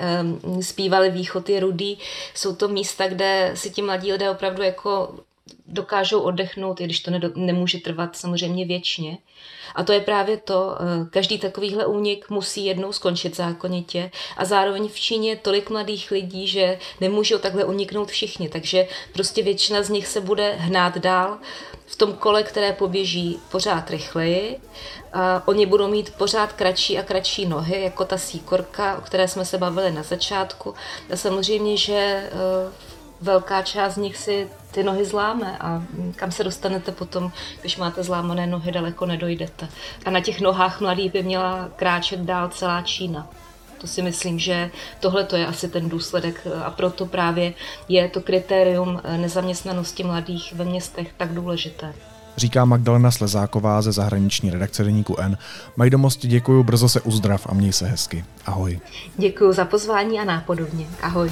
zpívali 0.62 1.10
východ 1.10 1.50
je 1.50 1.60
rudý. 1.60 1.98
Jsou 2.34 2.47
to 2.56 2.68
místa, 2.68 3.08
kde 3.08 3.52
si 3.56 3.70
ti 3.70 3.82
mladí 3.82 4.12
lidé 4.12 4.30
opravdu 4.30 4.64
jako 4.64 5.16
dokážou 5.68 6.20
oddechnout, 6.20 6.82
i 6.82 6.84
když 6.84 7.00
to 7.00 7.12
nemůže 7.36 7.80
trvat 7.80 8.16
samozřejmě 8.16 8.66
věčně. 8.66 9.18
A 9.76 9.84
to 9.84 9.94
je 9.94 10.02
právě 10.02 10.38
to, 10.38 10.76
eh, 10.80 11.10
každý 11.10 11.40
takovýhle 11.40 11.86
únik 11.86 12.30
musí 12.30 12.66
jednou 12.66 12.94
skončit 12.94 13.36
zákonitě 13.36 14.12
a 14.38 14.46
zároveň 14.46 14.88
v 14.88 15.00
Číně 15.00 15.30
je 15.30 15.36
tolik 15.36 15.70
mladých 15.70 16.12
lidí, 16.12 16.48
že 16.48 16.80
nemůžou 17.02 17.38
takhle 17.38 17.66
uniknout 17.66 18.10
všichni, 18.10 18.50
takže 18.50 18.88
prostě 19.14 19.44
většina 19.44 19.84
z 19.84 19.90
nich 19.90 20.08
se 20.08 20.22
bude 20.22 20.52
hnát 20.52 20.98
dál 20.98 21.38
v 21.86 21.96
tom 21.96 22.14
kole, 22.14 22.44
které 22.44 22.74
poběží 22.74 23.40
pořád 23.52 23.90
rychleji. 23.90 24.60
A 25.14 25.48
oni 25.48 25.66
budou 25.66 25.88
mít 25.88 26.14
pořád 26.18 26.54
kratší 26.54 27.00
a 27.00 27.04
kratší 27.04 27.46
nohy, 27.46 27.82
jako 27.82 28.06
ta 28.06 28.18
síkorka, 28.18 28.98
o 28.98 29.02
které 29.02 29.28
jsme 29.28 29.46
se 29.46 29.58
bavili 29.58 29.92
na 29.92 30.04
začátku. 30.04 30.74
A 31.12 31.16
samozřejmě, 31.16 31.78
že 31.78 31.94
eh, 31.94 32.32
velká 33.22 33.62
část 33.62 33.94
z 33.94 33.98
nich 33.98 34.18
si 34.18 34.48
ty 34.72 34.84
nohy 34.84 35.06
zláme 35.06 35.58
a 35.60 35.84
kam 36.16 36.32
se 36.32 36.44
dostanete 36.44 36.92
potom, 36.92 37.32
když 37.62 37.78
máte 37.78 38.04
zlámané 38.04 38.48
nohy, 38.48 38.72
daleko 38.72 39.06
nedojdete. 39.06 39.68
A 40.06 40.10
na 40.10 40.20
těch 40.20 40.42
nohách 40.42 40.82
mladých 40.82 41.12
by 41.12 41.24
měla 41.24 41.70
kráčet 41.76 42.20
dál 42.20 42.50
celá 42.50 42.82
Čína. 42.82 43.28
To 43.82 43.88
si 43.88 44.02
myslím, 44.02 44.40
že 44.40 44.72
tohle 45.00 45.24
to 45.24 45.36
je 45.36 45.48
asi 45.48 45.70
ten 45.70 45.90
důsledek 45.90 46.48
a 46.66 46.72
proto 46.72 47.06
právě 47.06 47.54
je 47.90 48.10
to 48.10 48.22
kritérium 48.22 49.02
nezaměstnanosti 49.18 50.04
mladých 50.04 50.54
ve 50.54 50.66
městech 50.66 51.08
tak 51.18 51.34
důležité. 51.34 51.94
Říká 52.38 52.66
Magdalena 52.66 53.12
Slezáková 53.12 53.82
ze 53.82 53.92
zahraniční 53.92 54.50
redakce 54.50 54.84
Deníku 54.84 55.20
N. 55.20 55.38
Majdomosti 55.76 56.28
děkuju, 56.28 56.64
brzo 56.64 56.90
se 56.90 57.02
uzdrav 57.02 57.48
a 57.50 57.54
měj 57.54 57.74
se 57.74 57.88
hezky. 57.88 58.26
Ahoj. 58.46 58.80
Děkuji 59.18 59.54
za 59.54 59.66
pozvání 59.66 60.20
a 60.20 60.24
nápodobně. 60.24 60.86
Ahoj. 61.02 61.32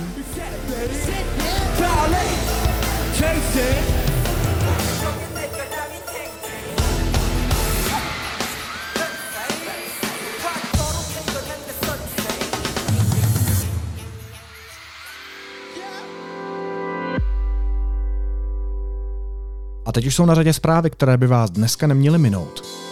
A 19.86 19.92
teď 19.92 20.06
už 20.06 20.16
jsou 20.16 20.26
na 20.26 20.36
řadě 20.36 20.54
zprávy, 20.54 20.90
které 20.90 21.18
by 21.18 21.28
vás 21.28 21.50
dneska 21.50 21.88
neměly 21.88 22.18
minout. 22.18 22.85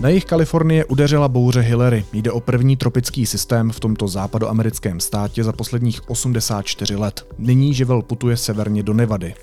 Na 0.00 0.08
jejich 0.08 0.24
Kalifornie 0.24 0.84
udeřila 0.84 1.28
bouře 1.28 1.60
Hillary. 1.60 2.04
Jde 2.12 2.32
o 2.32 2.40
první 2.40 2.76
tropický 2.76 3.26
systém 3.26 3.70
v 3.70 3.80
tomto 3.80 4.08
západoamerickém 4.08 5.00
státě 5.00 5.44
za 5.44 5.52
posledních 5.52 6.10
84 6.10 6.96
let. 6.96 7.26
Nyní 7.38 7.74
živel 7.74 8.02
putuje 8.02 8.36
severně 8.36 8.82
do 8.82 8.94
Nevady. 8.94 9.34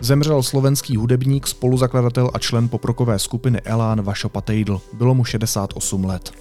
Zemřel 0.00 0.42
slovenský 0.42 0.96
hudebník, 0.96 1.46
spoluzakladatel 1.46 2.30
a 2.34 2.38
člen 2.38 2.68
poprokové 2.68 3.18
skupiny 3.18 3.60
Elán 3.60 4.02
Vašo 4.02 4.28
Patejdl. 4.28 4.80
Bylo 4.92 5.14
mu 5.14 5.24
68 5.24 6.04
let. 6.04 6.32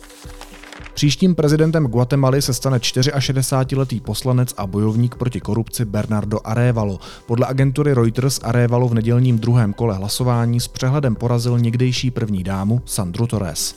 Příštím 0.95 1.35
prezidentem 1.35 1.87
Guatemaly 1.87 2.41
se 2.41 2.53
stane 2.53 2.77
64-letý 2.77 3.99
poslanec 3.99 4.53
a 4.57 4.67
bojovník 4.67 5.15
proti 5.15 5.39
korupci 5.39 5.85
Bernardo 5.85 6.39
Arevalo. 6.43 6.99
Podle 7.25 7.47
agentury 7.47 7.93
Reuters 7.93 8.39
Arevalo 8.43 8.87
v 8.87 8.93
nedělním 8.93 9.39
druhém 9.39 9.73
kole 9.73 9.95
hlasování 9.95 10.59
s 10.59 10.67
přehledem 10.67 11.15
porazil 11.15 11.59
někdejší 11.59 12.11
první 12.11 12.43
dámu 12.43 12.81
Sandru 12.85 13.27
Torres. 13.27 13.75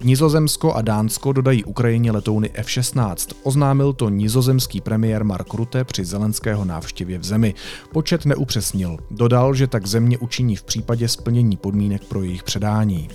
Nizozemsko 0.00 0.74
a 0.74 0.82
Dánsko 0.82 1.32
dodají 1.32 1.64
Ukrajině 1.64 2.12
letouny 2.12 2.50
F-16. 2.54 3.34
Oznámil 3.42 3.92
to 3.92 4.08
nizozemský 4.08 4.80
premiér 4.80 5.24
Mark 5.24 5.54
Rutte 5.54 5.84
při 5.84 6.04
zelenského 6.04 6.64
návštěvě 6.64 7.18
v 7.18 7.24
zemi. 7.24 7.54
Počet 7.92 8.26
neupřesnil. 8.26 8.96
Dodal, 9.10 9.54
že 9.54 9.66
tak 9.66 9.86
země 9.86 10.18
učiní 10.18 10.56
v 10.56 10.62
případě 10.62 11.08
splnění 11.08 11.56
podmínek 11.56 12.04
pro 12.04 12.22
jejich 12.22 12.42
předání 12.42 13.08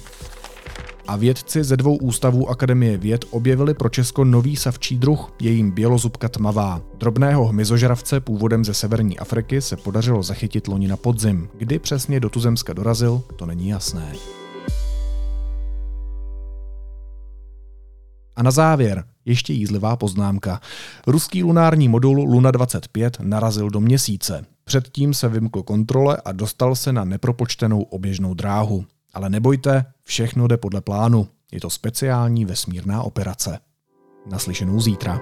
a 1.08 1.16
vědci 1.16 1.64
ze 1.64 1.78
dvou 1.78 1.96
ústavů 1.96 2.50
Akademie 2.50 2.98
věd 2.98 3.26
objevili 3.30 3.74
pro 3.74 3.90
Česko 3.90 4.24
nový 4.24 4.56
savčí 4.56 4.98
druh, 4.98 5.34
je 5.42 5.52
jim 5.52 5.72
bělozubka 5.72 6.30
tmavá. 6.30 6.82
Drobného 6.98 7.46
hmyzožravce 7.46 8.20
původem 8.20 8.66
ze 8.66 8.74
severní 8.74 9.20
Afriky 9.20 9.62
se 9.62 9.78
podařilo 9.78 10.24
zachytit 10.24 10.68
loni 10.68 10.88
na 10.88 10.98
podzim. 10.98 11.50
Kdy 11.58 11.80
přesně 11.80 12.20
do 12.20 12.30
Tuzemska 12.30 12.74
dorazil, 12.74 13.24
to 13.36 13.46
není 13.46 13.70
jasné. 13.70 14.14
A 18.36 18.44
na 18.44 18.52
závěr 18.52 19.04
ještě 19.26 19.54
jízlivá 19.54 19.96
poznámka. 19.96 20.62
Ruský 21.08 21.44
lunární 21.44 21.88
modul 21.88 22.24
Luna 22.24 22.52
25 22.52 23.18
narazil 23.20 23.70
do 23.70 23.80
měsíce. 23.80 24.46
Předtím 24.64 25.14
se 25.14 25.30
vymkl 25.30 25.64
kontrole 25.64 26.18
a 26.26 26.32
dostal 26.32 26.76
se 26.76 26.94
na 26.94 27.04
nepropočtenou 27.04 27.82
oběžnou 27.82 28.34
dráhu. 28.34 28.86
Ale 29.14 29.30
nebojte, 29.30 29.86
všechno 30.04 30.48
jde 30.48 30.58
podle 30.58 30.82
plánu. 30.82 31.28
Je 31.52 31.60
to 31.60 31.70
speciální 31.70 32.46
vesmírná 32.46 33.04
operace. 33.04 33.60
Naslyšenou 34.32 34.80
zítra. 34.80 35.20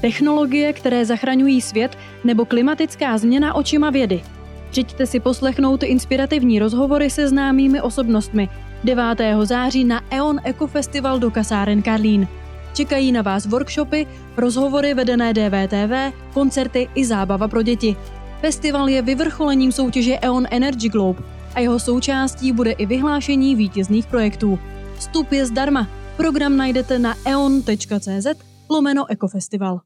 Technologie, 0.00 0.72
které 0.72 1.04
zachraňují 1.04 1.60
svět, 1.60 1.98
nebo 2.24 2.44
klimatická 2.44 3.18
změna 3.18 3.54
očima 3.54 3.90
vědy. 3.90 4.22
Přijďte 4.70 5.06
si 5.06 5.20
poslechnout 5.20 5.82
inspirativní 5.82 6.58
rozhovory 6.58 7.10
se 7.10 7.28
známými 7.28 7.80
osobnostmi 7.80 8.48
9. 8.84 9.04
září 9.42 9.84
na 9.84 10.02
EON 10.10 10.40
Eco 10.44 10.66
Festival 10.66 11.18
do 11.18 11.30
kasáren 11.30 11.82
Karlín. 11.82 12.28
Čekají 12.76 13.12
na 13.12 13.22
vás 13.22 13.46
workshopy, 13.46 14.06
rozhovory 14.36 14.94
vedené 14.94 15.34
DVTV, 15.34 16.12
koncerty 16.34 16.88
i 16.94 17.04
zábava 17.04 17.48
pro 17.48 17.62
děti. 17.62 17.96
Festival 18.40 18.88
je 18.88 19.02
vyvrcholením 19.02 19.72
soutěže 19.72 20.18
EON 20.18 20.46
Energy 20.50 20.88
Globe 20.88 21.22
a 21.54 21.60
jeho 21.60 21.78
součástí 21.78 22.52
bude 22.52 22.70
i 22.70 22.86
vyhlášení 22.86 23.56
vítězných 23.56 24.06
projektů. 24.06 24.58
Vstup 24.98 25.32
je 25.32 25.46
zdarma. 25.46 25.88
Program 26.16 26.56
najdete 26.56 26.98
na 26.98 27.14
eon.cz 27.26 28.26
lomeno 28.70 29.10
Ekofestival. 29.10 29.80